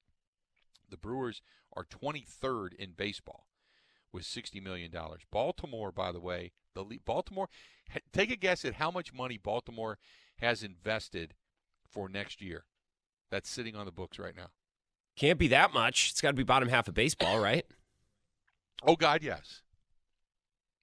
[0.90, 1.42] the Brewers
[1.74, 3.46] are 23rd in baseball
[4.12, 5.22] with 60 million dollars.
[5.32, 7.50] Baltimore, by the way, the Baltimore
[8.12, 9.98] take a guess at how much money Baltimore
[10.42, 11.34] has invested
[11.90, 12.66] for next year.
[13.30, 14.48] That's sitting on the books right now.
[15.16, 16.12] Can't be that much.
[16.12, 17.66] It's got to be bottom half of baseball, right?
[18.84, 19.62] Oh God, yes.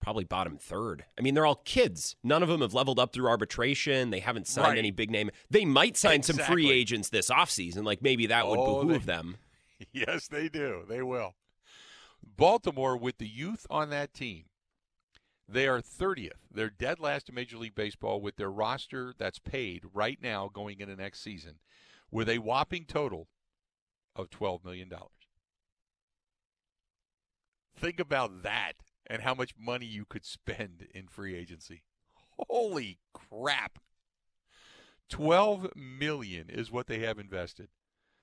[0.00, 1.04] Probably bottom third.
[1.18, 2.14] I mean, they're all kids.
[2.22, 4.10] None of them have leveled up through arbitration.
[4.10, 4.78] They haven't signed Right.
[4.78, 5.30] any big name.
[5.50, 7.84] They might sign some free agents this offseason.
[7.84, 9.36] Like maybe that would Oh, behoove they- them.
[9.92, 10.82] Yes, they do.
[10.88, 11.34] They will.
[12.36, 14.44] Baltimore, with the youth on that team,
[15.48, 16.44] they are 30th.
[16.52, 20.80] They're dead last in Major League Baseball with their roster that's paid right now going
[20.80, 21.54] into next season
[22.10, 23.28] with a whopping total
[24.14, 24.90] of $12 million.
[27.74, 28.72] Think about that
[29.06, 31.84] and how much money you could spend in free agency.
[32.48, 33.78] Holy crap.
[35.08, 37.68] 12 million is what they have invested.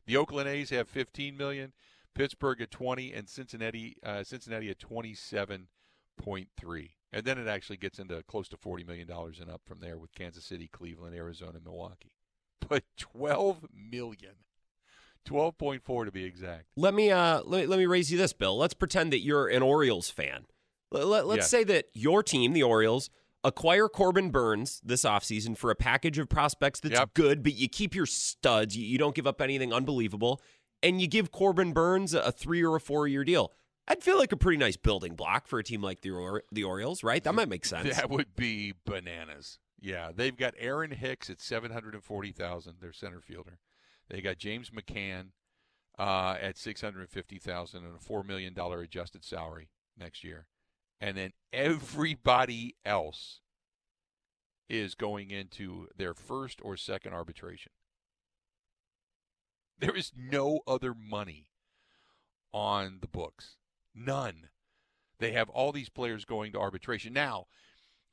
[0.05, 1.73] The Oakland A's have 15 million,
[2.13, 6.89] Pittsburgh at 20, and Cincinnati uh, Cincinnati at 27.3.
[7.15, 9.97] And then it actually gets into close to 40 million dollars and up from there
[9.97, 12.11] with Kansas City, Cleveland, Arizona, and Milwaukee.
[12.67, 14.33] But 12 million,
[15.27, 16.65] 12.4 to be exact.
[16.75, 18.57] Let me uh let, let me raise you this, Bill.
[18.57, 20.45] Let's pretend that you're an Orioles fan.
[20.91, 21.49] Let, let, us Yes.
[21.49, 23.09] say that your team, the Orioles,
[23.43, 27.13] acquire Corbin Burnes this offseason for a package of prospects that's Yep.
[27.13, 28.77] good, but you keep your studs.
[28.77, 30.41] You, you don't give up anything unbelievable,
[30.83, 33.51] and you give Corbin Burnes a, a three or a four year deal.
[33.87, 36.63] I'd feel like a pretty nice building block for a team like the or- the
[36.63, 37.23] Orioles, right?
[37.23, 37.95] That might make sense.
[37.95, 39.59] That would be bananas.
[39.79, 43.59] Yeah, they've got Aaron Hicks at 740,000, their center fielder.
[44.09, 45.27] They got James McCann
[45.99, 50.47] uh, at 650,000 and a 4 million dollar adjusted salary next year.
[50.99, 53.41] And then everybody else
[54.67, 57.71] is going into their first or second arbitration.
[59.77, 61.49] There is no other money
[62.53, 63.57] on the books.
[63.95, 64.49] None.
[65.19, 67.13] They have all these players going to arbitration.
[67.13, 67.47] Now,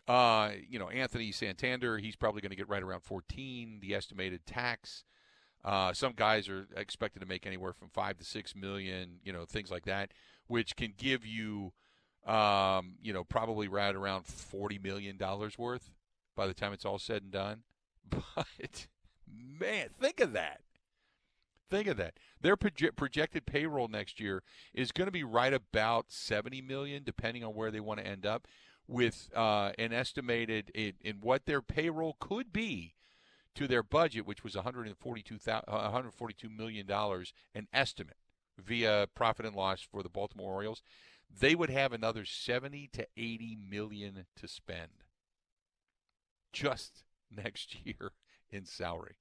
[0.08, 4.46] uh, you know, Anthony Santander, he's probably going to get right around 14, the estimated
[4.46, 5.04] tax.
[5.64, 9.44] Uh, some guys are expected to make anywhere from five to six million, you know,
[9.44, 10.10] things like that,
[10.48, 11.72] which can give you,
[12.26, 15.92] um, you know, probably right around forty million dollars worth
[16.36, 17.62] by the time it's all said and done.
[18.34, 18.88] But
[19.32, 20.60] man, think of that.
[21.72, 22.18] Think of that.
[22.38, 24.42] Their proje- projected payroll next year
[24.74, 28.26] is going to be right about 70 million depending on where they want to end
[28.26, 28.46] up
[28.86, 32.92] with uh, an estimated in, in what their payroll could be
[33.54, 38.18] to their budget which was 142 uh, 142 million dollars an estimate
[38.58, 40.82] via profit and loss for the Baltimore Orioles
[41.40, 45.04] they would have another 70 to 80 million to spend
[46.52, 47.04] just
[47.34, 48.12] next year
[48.50, 49.16] in salary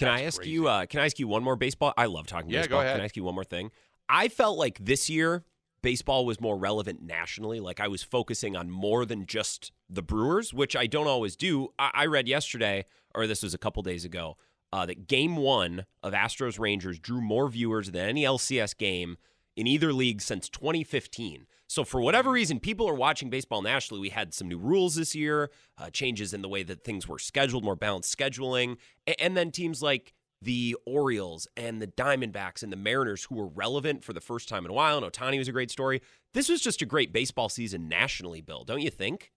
[0.00, 0.50] Can I ask crazy.
[0.52, 0.68] you?
[0.68, 1.94] Uh, can I ask you one more baseball?
[1.96, 2.80] I love talking Yeah, go baseball.
[2.80, 2.94] ahead.
[2.96, 3.70] Can I ask you one more thing?
[4.08, 5.44] I felt like this year
[5.82, 7.60] baseball was more relevant nationally.
[7.60, 11.68] Like I was focusing on more than just the Brewers, which I don't always do.
[11.78, 12.84] I, I read yesterday
[13.14, 14.36] or this was a couple days ago,
[14.72, 19.16] uh, that game one of Astros Rangers drew more viewers than any LCS game
[19.56, 21.46] in either league since 2015.
[21.70, 24.00] So, for whatever reason, people are watching baseball nationally.
[24.00, 27.20] We had some new rules this year, uh, changes in the way that things were
[27.20, 28.76] scheduled, more balanced scheduling.
[29.06, 33.46] A- and then teams like the Orioles and the Diamondbacks and the Mariners, who were
[33.46, 34.96] relevant for the first time in a while.
[34.98, 36.02] And Ohtani was a great story.
[36.34, 39.30] This was just a great baseball season nationally, Bill, don't you think?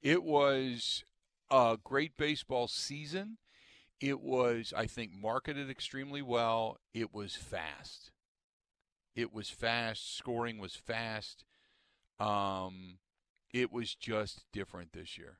[0.00, 1.02] It was
[1.50, 3.38] a great baseball season.
[4.00, 6.78] It was, I think, marketed extremely well.
[6.94, 8.12] It was fast.
[9.14, 10.16] It was fast.
[10.16, 11.44] Scoring was fast.
[12.18, 12.98] Um,
[13.52, 15.38] it was just different this year.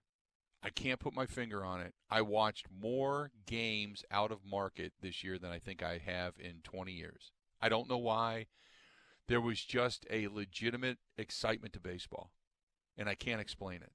[0.63, 1.95] I can't put my finger on it.
[2.09, 6.61] I watched more games out of market this year than I think I have in
[6.63, 7.33] 20 years.
[7.61, 8.47] I don't know why.
[9.29, 12.33] There was just a legitimate excitement to baseball,
[12.97, 13.93] and I can't explain it.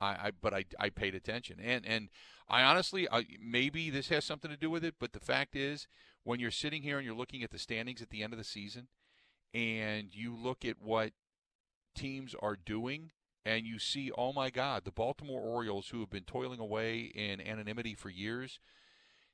[0.00, 2.08] I, I but I, I paid attention, and and
[2.48, 4.94] I honestly, I, maybe this has something to do with it.
[4.98, 5.86] But the fact is,
[6.24, 8.44] when you're sitting here and you're looking at the standings at the end of the
[8.44, 8.88] season,
[9.54, 11.12] and you look at what
[11.94, 13.10] teams are doing
[13.44, 17.40] and you see, oh my God, the Baltimore Orioles, who have been toiling away in
[17.40, 18.60] anonymity for years,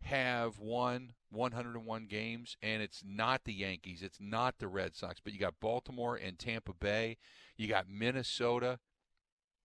[0.02, 5.32] have won 101 games, and it's not the Yankees, it's not the Red Sox, but
[5.32, 7.18] you got Baltimore and Tampa Bay,
[7.56, 8.78] you got Minnesota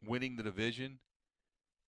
[0.06, 1.00] winning the division,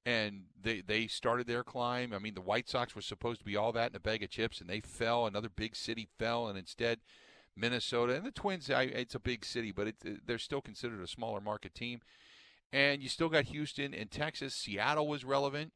[0.05, 2.13] and they they started their climb.
[2.13, 4.29] I mean, the White Sox were supposed to be all that in a bag of
[4.29, 5.25] chips, and they fell.
[5.25, 6.99] Another big city fell, and instead.
[7.57, 8.69] Minnesota and the Twins.
[8.69, 12.01] I, it's a big city, but it, they're still considered a smaller market team.
[12.73, 14.53] And you still got Houston and Texas.
[14.53, 15.71] Seattle was relevant.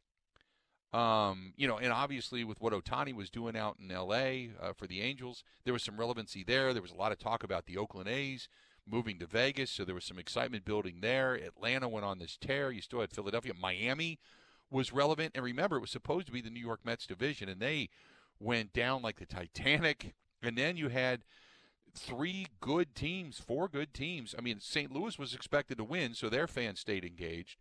[0.92, 4.50] Um, you know, and obviously with what Ohtani was doing out in L.A.
[4.60, 6.74] Uh, for the Angels, there was some relevancy there.
[6.74, 8.50] There was a lot of talk about the Oakland A's
[8.89, 11.36] moving to Vegas, so there was some excitement building there.
[11.36, 12.71] Atlanta went on this tear.
[12.71, 13.54] You still had Philadelphia.
[13.60, 14.19] Miami
[14.71, 17.62] was relevant, and remember, it was supposed to be the New York Mets division, and
[17.62, 17.89] they
[18.39, 20.13] went down like the Titanic.
[20.41, 21.23] And then you had
[21.93, 24.36] three good teams, four good teams.
[24.38, 24.91] I mean, St.
[24.91, 27.58] Louis was expected to win, so their fans stayed engaged.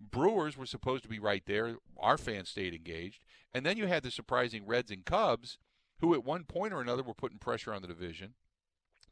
[0.00, 1.76] Brewers were supposed to be right there.
[1.98, 3.20] Our fans stayed engaged.
[3.52, 5.58] And then you had the surprising Reds and Cubs,
[6.00, 8.34] who at one point or another were putting pressure on the division.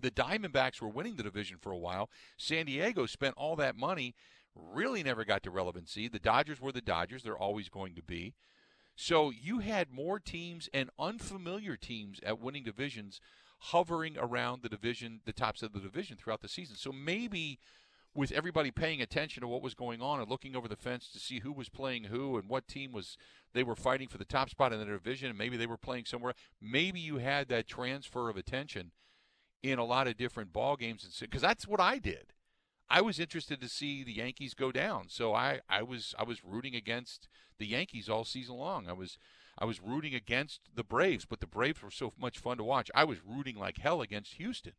[0.01, 2.09] The Diamondbacks were winning the division for a while.
[2.37, 4.15] San Diego spent all that money,
[4.55, 6.09] really never got to relevancy.
[6.09, 8.35] The Dodgers were the Dodgers, they're always going to be.
[8.97, 13.21] So you had more teams and unfamiliar teams at winning divisions
[13.61, 16.77] hovering around the division, the tops of the division throughout the season.
[16.77, 17.59] So maybe
[18.15, 21.21] with everybody paying attention to what was going on and looking over the fence to
[21.21, 23.17] see who was playing who and what team was
[23.53, 26.05] they were fighting for the top spot in the division and maybe they were playing
[26.05, 28.91] somewhere maybe you had that transfer of attention
[29.63, 32.33] in a lot of different ball games and because that's what I did.
[32.91, 35.09] I was interested to see the Yankees go down.
[35.09, 38.89] So I, I was I was rooting against the Yankees all season long.
[38.89, 39.19] I was
[39.59, 42.91] I was rooting against the Braves, but the Braves were so much fun to watch.
[42.95, 44.73] I was rooting like hell against Houston.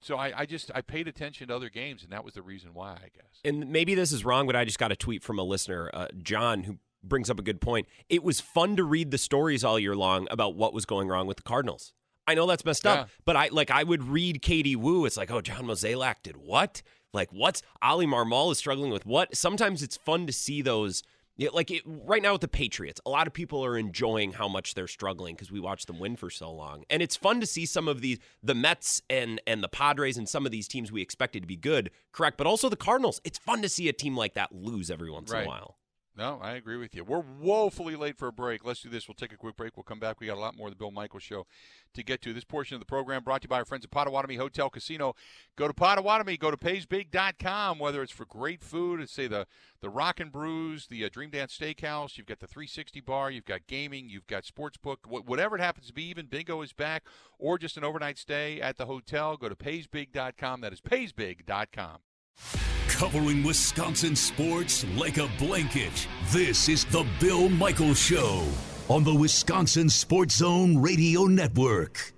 [0.00, 2.70] So I, I just I paid attention to other games, and that was the reason
[2.72, 3.40] why, I guess.
[3.44, 6.06] And maybe this is wrong, but I just got a tweet from a listener, uh,
[6.22, 7.88] John, who brings up a good point.
[8.08, 11.26] It was fun to read the stories all year long about what was going wrong
[11.26, 11.94] with the Cardinals.
[12.28, 15.06] I know that's messed up, but I like I would read Katie Woo.
[15.06, 16.82] It's like, oh, John Mozeliak did what?
[17.14, 19.34] Like what's Oli Marmol is struggling with what?
[19.34, 21.02] Sometimes it's fun to see those.
[21.38, 24.48] Yeah, like it, right now with the Patriots, a lot of people are enjoying how
[24.48, 27.46] much they're struggling because we watched them win for so long, and it's fun to
[27.46, 30.92] see some of these the Mets and and the Padres and some of these teams
[30.92, 33.20] we expected to be good, correct, but also the Cardinals.
[33.24, 35.77] It's fun to see a team like that lose every once in a while.
[36.18, 37.04] No, I agree with you.
[37.04, 38.64] We're woefully late for a break.
[38.64, 39.06] Let's do this.
[39.06, 39.76] We'll take a quick break.
[39.76, 40.18] We'll come back.
[40.18, 41.46] We got a lot more of the Bill Michaels show
[41.94, 42.32] to get to.
[42.32, 45.14] This portion of the program brought to you by our friends at Potawatomi Hotel Casino.
[45.54, 46.36] Go to Potawatomi.
[46.36, 47.78] Go to paysbig.com.
[47.78, 49.46] Whether it's for great food, it's say the
[49.80, 52.18] the Rock and Brews, the uh, Dream Dance Steakhouse.
[52.18, 53.30] You've got the 360 bar.
[53.30, 54.08] You've got gaming.
[54.08, 54.96] You've got sportsbook.
[55.06, 56.02] Wh- whatever it happens to be.
[56.08, 57.04] Even bingo is back,
[57.38, 59.36] or just an overnight stay at the hotel.
[59.36, 60.62] Go to paysbig.com.
[60.62, 61.98] That is paysbig.com.
[62.88, 66.08] Covering Wisconsin sports like a blanket.
[66.30, 68.44] This is the Bill Michaels Show
[68.88, 72.12] on the Wisconsin Sports Zone Radio Network.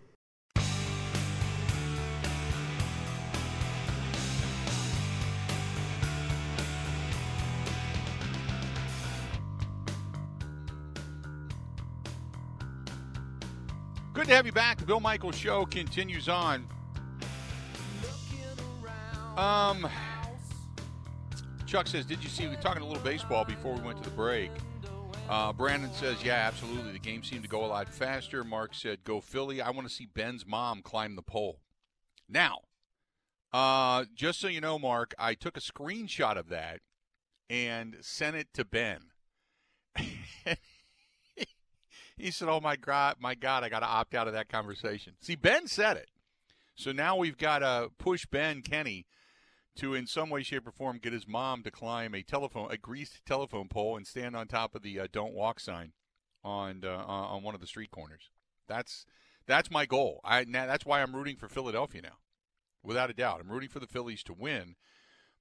[14.15, 14.79] Good to have you back.
[14.79, 16.67] The Bill Michaels Show continues on.
[19.37, 19.89] Um,
[21.71, 22.49] Chuck says, "Did you see?
[22.49, 24.51] We were talking a little baseball before we went to the break."
[25.29, 26.91] Uh, Brandon says, "Yeah, absolutely.
[26.91, 29.63] The game seemed to go a lot faster." Mark said, "Go Philly!
[29.63, 31.61] I want to see Ben's mom climb the pole."
[32.29, 32.63] Now,
[33.53, 36.81] uh, just so you know, Mark, I took a screenshot of that
[37.49, 39.13] and sent it to Ben.
[42.17, 45.15] he said, "Oh my God, my God, I got to opt out of that conversation."
[45.21, 46.11] See, Ben said it,
[46.75, 49.07] so now we've got to push Ben Kenny
[49.81, 52.77] to, in some way, shape, or form, get his mom to climb a telephone, a
[52.77, 55.93] greased telephone pole, and stand on top of the uh, "Don't Walk" sign
[56.45, 58.31] on uh, on one of the street corners.
[58.69, 59.07] That's
[59.47, 60.21] that's my goal.
[60.23, 62.19] I that's why I'm rooting for Philadelphia now,
[62.83, 63.41] without a doubt.
[63.41, 64.77] I'm rooting for the Phillies to win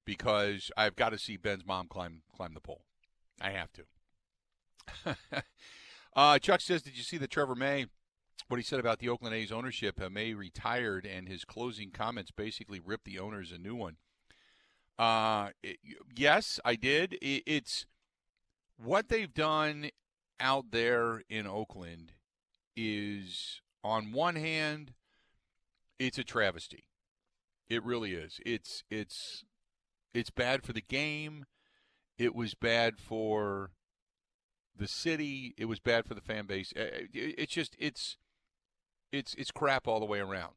[0.04, 2.84] because I've got to see Ben's mom climb climb the pole.
[3.40, 5.14] I have to.
[6.16, 7.86] uh, Chuck says, "Did you see that Trevor May?"
[8.48, 12.32] What he said about the Oakland A's ownership, uh, May retired, and his closing comments
[12.32, 13.98] basically ripped the owners a new one.
[15.00, 15.78] Uh, it,
[16.14, 17.14] yes, I did.
[17.22, 17.86] It, it's
[18.76, 19.88] what they've done
[20.38, 22.12] out there in Oakland
[22.76, 24.92] is, on one hand,
[25.98, 26.84] it's a travesty.
[27.70, 28.40] It really is.
[28.44, 29.44] It's it's
[30.12, 31.46] it's bad for the game.
[32.18, 33.70] It was bad for
[34.76, 35.54] the city.
[35.56, 36.74] It was bad for the fan base.
[36.76, 38.18] It's just it's
[39.12, 40.54] it's it's crap all the way around.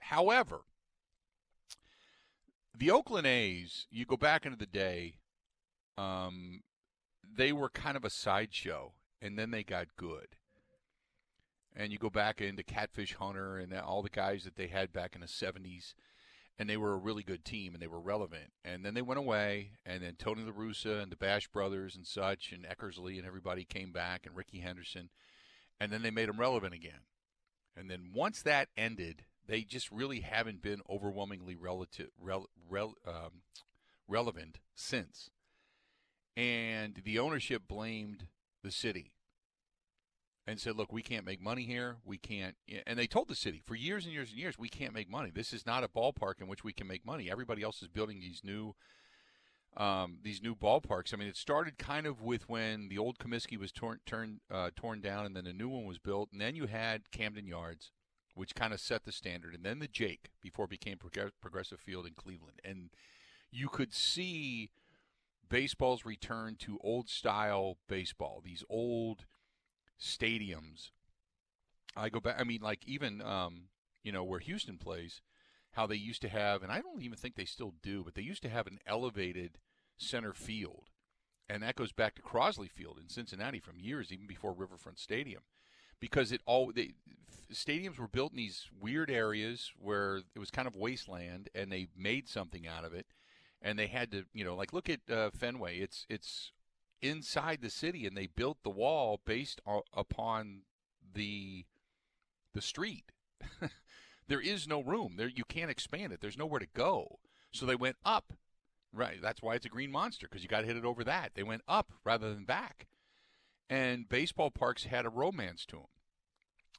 [0.00, 0.62] However,
[2.76, 5.14] the Oakland A's, you go back into the day,
[5.98, 6.62] um,
[7.36, 10.36] they were kind of a sideshow, and then they got good.
[11.74, 15.14] And you go back into Catfish Hunter and all the guys that they had back
[15.14, 15.94] in the '70s
[16.58, 18.52] and they were a really good team and they were relevant.
[18.64, 22.06] And then they went away, and then Tony La Russa and the Bash brothers and
[22.06, 25.10] such, and Eckersley and everybody came back, and Rickey Henderson,
[25.80, 27.00] and then they made them relevant again.
[27.76, 33.42] And then once that ended, they just really haven't been overwhelmingly relative, rel, rel, um,
[34.06, 35.30] relevant since.
[36.36, 38.26] And the ownership blamed
[38.62, 39.12] the city
[40.46, 41.98] and said, "Look, we can't make money here.
[42.04, 44.94] We can't." And they told the city for years and years and years, "We can't
[44.94, 45.30] make money.
[45.30, 47.30] This is not a ballpark in which we can make money.
[47.30, 48.74] Everybody else is building these new,
[49.76, 51.12] um, these new ballparks.
[51.12, 54.70] I mean, it started kind of with when the old Comiskey was torn, turned, uh,
[54.74, 57.92] torn down, and then a new one was built, and then you had Camden Yards,
[58.34, 60.98] which kind of set the standard, and then the Jake before it became
[61.40, 62.90] Progressive Field in Cleveland, and
[63.50, 64.70] you could see."
[65.48, 69.26] Baseball's return to old style baseball, these old
[70.00, 70.92] stadiums.
[71.96, 72.36] I go back.
[72.40, 73.64] I mean, like even um,
[74.02, 75.20] you know where Houston plays,
[75.72, 78.22] how they used to have, and I don't even think they still do, but they
[78.22, 79.58] used to have an elevated
[79.96, 80.90] center field,
[81.48, 85.42] and that goes back to Crosley Field in Cincinnati from years even before Riverfront Stadium,
[86.02, 86.94] because it all they
[87.52, 91.86] stadiums were built in these weird areas where it was kind of wasteland, and they
[91.96, 93.06] made something out of it,
[93.62, 95.78] and they had to you know like look at uh, Fenway.
[95.78, 96.50] It's it's
[97.00, 99.60] inside the city, and they built the wall based
[99.94, 100.62] upon
[101.14, 101.66] the
[102.52, 103.12] the street.
[104.28, 105.28] there is no room there.
[105.28, 106.20] You can't expand it.
[106.20, 107.20] There's nowhere to go.
[107.52, 108.32] So they went up.
[108.92, 109.22] Right.
[109.22, 111.32] That's why it's a green monster because you got to hit it over that.
[111.34, 112.86] They went up rather than back.
[113.68, 115.86] And baseball parks had a romance to them.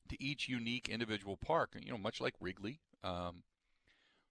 [0.10, 3.44] To each unique individual park, you know, much like Wrigley, um,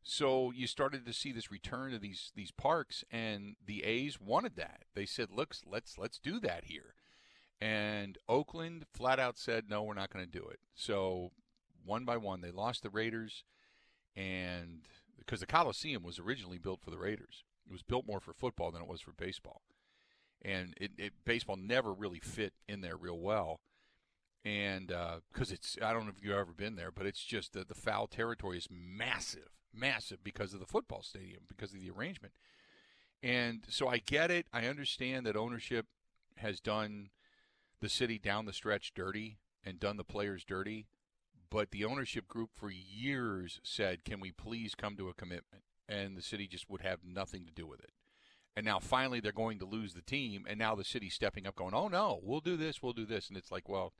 [0.02, 4.56] so you started to see this return to these these parks, and the A's wanted
[4.56, 4.82] that.
[4.94, 6.94] They said, "Look, let's let's do that here."
[7.60, 11.30] And Oakland flat out said, "No, we're not going to do it." So
[11.84, 13.44] one by one, they lost the Raiders,
[14.16, 14.82] and
[15.18, 18.72] because the Coliseum was originally built for the Raiders, it was built more for football
[18.72, 19.62] than it was for baseball,
[20.44, 23.60] and it, it baseball never really fit in there real well
[24.44, 24.88] and
[25.32, 27.64] because uh, it's I don't know if you've ever been there, but it's just the
[27.64, 32.34] the foul territory is massive, massive because of the football stadium, because of the arrangement.
[33.22, 34.46] And so I get it.
[34.52, 35.86] I understand that ownership
[36.38, 37.10] has done
[37.80, 40.86] the city down the stretch dirty and done the players dirty.
[41.48, 45.62] But the ownership group for years said, can we please come to a commitment?
[45.88, 47.90] And the city just would have nothing to do with it.
[48.56, 50.44] And now finally they're going to lose the team.
[50.48, 53.28] And now the city's stepping up going, oh no, we'll do this, we'll do this.
[53.28, 53.92] And it's like, well,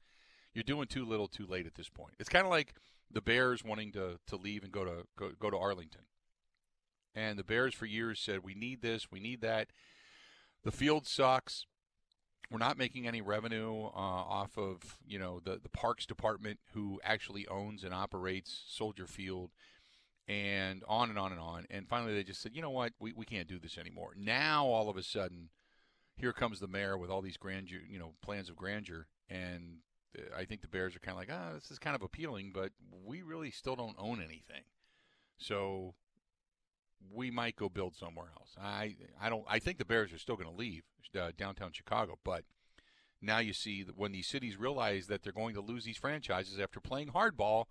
[0.54, 2.14] you're doing too little too late at this point.
[2.18, 2.74] It's kind of like
[3.10, 6.02] the Bears wanting to, to leave and go to go, go to Arlington.
[7.14, 9.68] And the Bears for years said, we need this, we need that.
[10.64, 11.66] The field sucks.
[12.50, 17.00] We're not making any revenue uh, off of you know the the parks department who
[17.02, 19.52] actually owns and operates Soldier Field,
[20.28, 21.66] and on and on and on.
[21.70, 24.14] And finally, they just said, you know what, we we can't do this anymore.
[24.16, 25.50] Now all of a sudden,
[26.16, 29.78] here comes the mayor with all these grandeur, you know, plans of grandeur, and
[30.36, 32.52] I think the Bears are kind of like, ah, oh, this is kind of appealing,
[32.54, 32.72] but
[33.04, 34.64] we really still don't own anything.
[35.38, 35.94] So
[37.10, 38.54] we might go build somewhere else.
[38.60, 39.44] I I don't.
[39.48, 40.82] I think the Bears are still going to leave
[41.18, 42.44] uh, downtown Chicago, but
[43.20, 46.58] now you see that when these cities realize that they're going to lose these franchises
[46.58, 47.66] after playing hardball,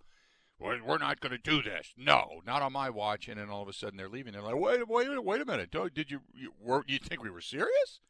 [0.62, 1.92] we're, not going to do this.
[1.96, 3.28] No, not on my watch.
[3.28, 4.32] And then all of a sudden they're leaving.
[4.32, 5.70] They're like, wait, wait, wait a minute.
[5.94, 8.00] Did you you, were, you think we were serious?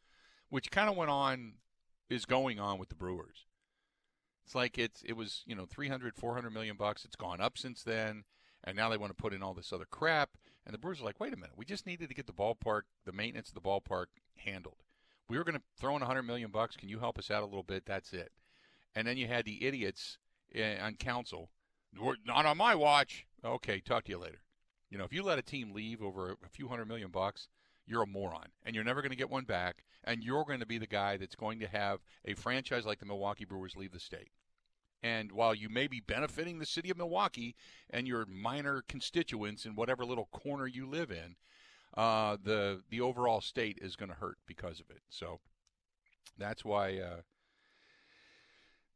[0.50, 1.54] Which kind of went on
[2.10, 3.46] is going on with the Brewers.
[4.44, 7.04] It's like it's it was, you know, 300, 400 million bucks.
[7.04, 8.24] It's gone up since then,
[8.64, 10.30] and now they want to put in all this other crap.
[10.64, 12.82] And the Brewers are like, wait a minute, we just needed to get the ballpark,
[13.04, 14.76] the maintenance of the ballpark handled.
[15.28, 16.76] We were going to throw in 100 million bucks.
[16.76, 17.84] Can you help us out a little bit?
[17.86, 18.30] That's it.
[18.94, 20.18] And then you had the idiots
[20.54, 21.50] eh, on council.
[21.98, 23.26] "We're- Not on my watch.
[23.44, 24.42] Okay, talk to you later.
[24.90, 27.48] You know, if you let a team leave over a few hundred million bucks,
[27.86, 29.84] you're a moron, and you're never going to get one back.
[30.04, 33.06] And you're going to be the guy that's going to have a franchise like the
[33.06, 34.30] Milwaukee Brewers leave the state.
[35.02, 37.54] And while you may be benefiting the city of Milwaukee
[37.90, 41.36] and your minor constituents in whatever little corner you live in,
[41.96, 45.02] uh, the the overall state is going to hurt because of it.
[45.08, 45.40] So
[46.38, 47.20] that's why uh,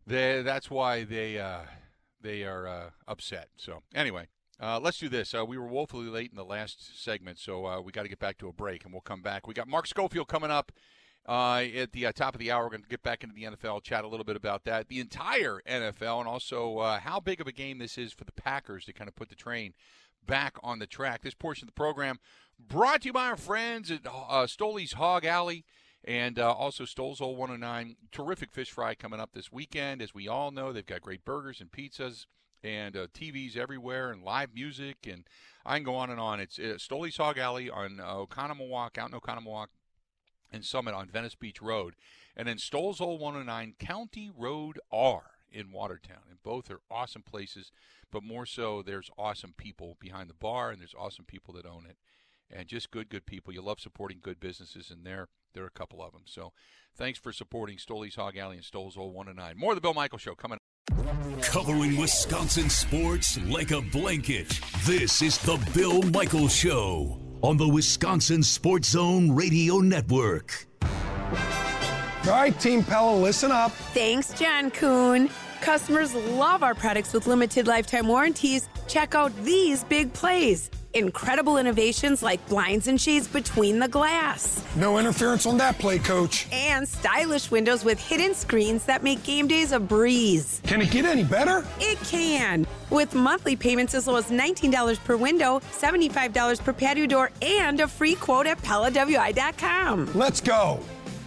[0.06, 1.62] they that's why they uh,
[2.26, 3.48] they are uh, upset.
[3.56, 4.26] So anyway,
[4.60, 5.34] uh, let's do this.
[5.34, 8.18] Uh, we were woefully late in the last segment, so uh, we got to get
[8.18, 9.46] back to a break, and we'll come back.
[9.46, 10.72] We got Mark Schofield coming up
[11.28, 12.64] uh, at the uh, top of the hour.
[12.64, 14.98] We're going to get back into the NFL, chat a little bit about that, the
[14.98, 18.92] entire NFL, and also how big of a game this is for the Packers to
[18.92, 19.74] kind of put the train
[20.26, 21.22] back on the track.
[21.22, 22.18] This portion of the program
[22.58, 24.00] brought to you by our friends at
[24.50, 25.64] Stoley's Hog Alley.
[26.06, 27.96] And uh, also Stoles Old 109.
[28.12, 30.00] Terrific fish fry coming up this weekend.
[30.00, 32.26] As we all know, they've got great burgers and pizzas
[32.62, 34.98] and uh, TVs everywhere and live music.
[35.10, 35.24] And
[35.64, 36.38] I can go on and on.
[36.38, 39.66] It's uh, Stoley's Hog Alley on uh, Oconomowoc, out in Oconomowoc
[40.52, 41.94] and Summit on Venice Beach Road.
[42.36, 46.22] And then Stoles Old 109, County Road R in Watertown.
[46.30, 47.72] And both are awesome places,
[48.12, 51.84] but more so, there's awesome people behind the bar and there's awesome people that own
[51.86, 51.96] it.
[52.50, 53.52] And just good, good people.
[53.52, 56.22] You love supporting good businesses, and there, there are a couple of them.
[56.26, 56.52] So
[56.96, 59.58] thanks for supporting Stoley's Hog Alley and Stoles Old 109.
[59.58, 60.62] More of the Bill Michael Show coming up.
[61.42, 64.60] Covering Wisconsin sports like a blanket.
[64.84, 70.66] This is the Bill Michael Show on the Wisconsin Sports Zone Radio Network.
[72.26, 73.72] All right, Team Pella, listen up.
[73.92, 75.30] Thanks, John Kuhn.
[75.60, 78.68] Customers love our products with limited lifetime warranties.
[78.88, 80.70] Check out these big plays.
[80.96, 84.64] Incredible innovations like blinds and shades between the glass.
[84.76, 86.46] No interference on that play, coach.
[86.50, 90.62] And stylish windows with hidden screens that make game days a breeze.
[90.64, 91.66] Can it get any better?
[91.80, 92.66] It can.
[92.88, 97.86] With monthly payments as low as $19 per window, $75 per patio door, and a
[97.86, 100.12] free quote at PellaWI.com.
[100.14, 100.80] Let's go.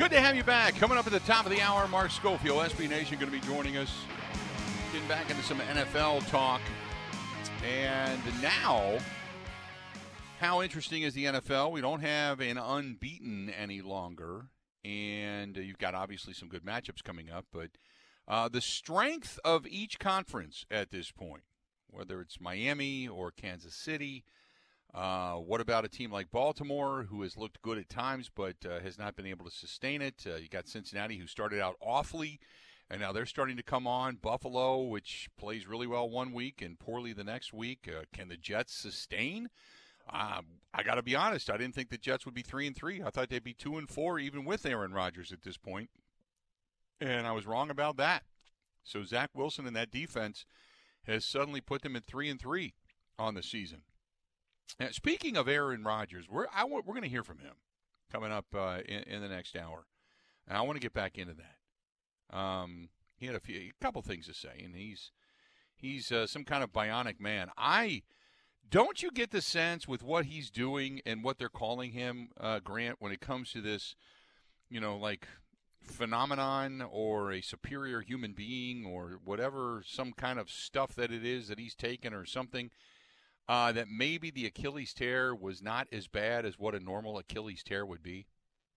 [0.00, 0.76] Good to have you back.
[0.76, 3.46] Coming up at the top of the hour, Mark Schofield, SB Nation, going to be
[3.46, 3.94] joining us.
[4.94, 6.62] Getting back into some NFL talk.
[7.62, 8.96] And now,
[10.38, 11.70] how interesting is the NFL?
[11.70, 14.46] We don't have an unbeaten any longer.
[14.86, 17.44] And uh, you've got obviously some good matchups coming up.
[17.52, 17.72] But
[18.26, 21.42] uh, the strength of each conference at this point,
[21.88, 24.24] whether it's Miami or Kansas City,
[24.94, 28.80] uh, what about a team like Baltimore, who has looked good at times but uh,
[28.80, 30.24] has not been able to sustain it?
[30.26, 32.40] Uh, you got Cincinnati, who started out awfully,
[32.90, 34.16] and now they're starting to come on.
[34.16, 37.88] Buffalo, which plays really well one week and poorly the next week.
[37.88, 39.48] Uh, can the Jets sustain?
[40.12, 41.50] Um, I got to be honest.
[41.50, 43.00] I didn't think the Jets would be three and three.
[43.00, 45.90] I thought they'd be two and four, even with Aaron Rodgers at this point.
[47.00, 48.24] and I was wrong about that.
[48.82, 50.44] So Zach Wilson and that defense
[51.04, 52.74] has suddenly put them at three and three
[53.18, 53.82] on the season.
[54.78, 57.54] Now, speaking of Aaron Rodgers, we're I, we're going to hear from him
[58.12, 59.86] coming up uh, in, in the next hour,
[60.46, 62.36] and I want to get back into that.
[62.36, 65.10] Um, he had a few, a couple things to say, and he's
[65.74, 67.48] he's uh, some kind of bionic man.
[67.56, 68.02] I
[68.68, 72.60] don't you get the sense with what he's doing and what they're calling him, uh,
[72.60, 73.96] Grant, when it comes to this,
[74.68, 75.26] you know, like
[75.82, 81.48] phenomenon or a superior human being or whatever, some kind of stuff that it is
[81.48, 82.70] that he's taken or something
[83.50, 87.62] uh, that maybe the Achilles tear was not as bad as what a normal Achilles
[87.64, 88.26] tear would be?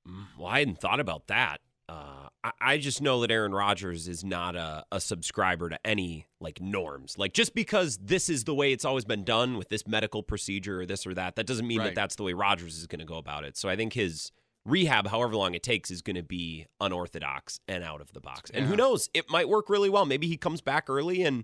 [0.08, 1.60] Mm, Well, I hadn't thought about that.
[1.88, 6.26] Uh, I, I just know that Aaron Rodgers is not a, a subscriber to any
[6.40, 7.18] like norms.
[7.18, 10.82] Like just because this is the way it's always been done with this medical procedure
[10.82, 11.86] or this or that, that doesn't mean Right.
[11.88, 13.58] that that's the way Rodgers is going to go about it.
[13.58, 14.32] So I think his
[14.66, 18.50] rehab, however long it takes, is going to be unorthodox and out of the box.
[18.52, 19.10] And who knows?
[19.14, 20.06] It might work really well.
[20.06, 21.44] Maybe he comes back early and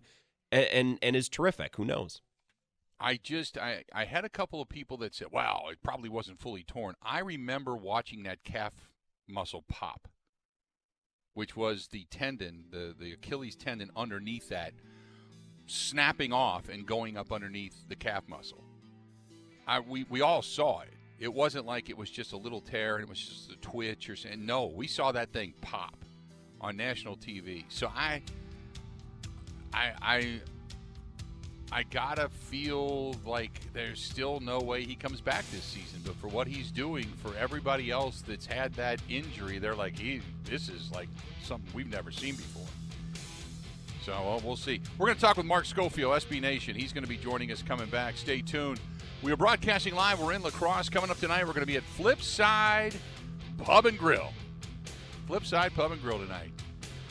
[0.51, 1.75] and and is terrific.
[1.75, 2.21] Who knows?
[2.99, 6.39] I just I, I had a couple of people that said, "Wow, it probably wasn't
[6.39, 8.73] fully torn." I remember watching that calf
[9.27, 10.07] muscle pop,
[11.33, 14.73] which was the tendon, the the Achilles tendon underneath that,
[15.65, 18.63] snapping off and going up underneath the calf muscle.
[19.65, 20.93] I we we all saw it.
[21.19, 24.09] It wasn't like it was just a little tear and it was just a twitch
[24.09, 24.45] or something.
[24.45, 25.95] No, we saw that thing pop
[26.59, 27.65] on national TV.
[27.69, 28.21] So I
[29.73, 30.41] I I
[31.71, 36.01] I gotta feel like there's still no way he comes back this season.
[36.03, 40.21] But for what he's doing for everybody else that's had that injury, they're like, he
[40.45, 41.09] this is like
[41.43, 42.65] something we've never seen before.
[44.03, 44.81] So well, we'll see.
[44.97, 46.75] We're going to talk with Mark Schofield, SB Nation.
[46.75, 48.17] He's going to be joining us coming back.
[48.17, 48.79] Stay tuned.
[49.21, 50.19] We are broadcasting live.
[50.19, 50.89] We're in La Crosse.
[50.89, 52.95] Coming up tonight, we're going to be at Flipside
[53.57, 54.31] Pub and Grill.
[55.29, 56.49] Flipside Pub and Grill tonight.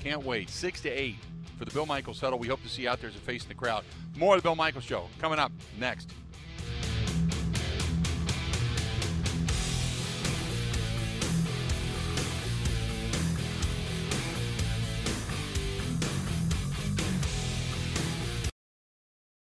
[0.02, 0.48] Can't wait.
[0.48, 1.14] 6 to 8
[1.58, 2.38] for the Bill Michaels Huddle.
[2.38, 3.84] We hope to see you out there as a face in the crowd.
[4.16, 6.12] More of the Bill Michaels Show coming up next.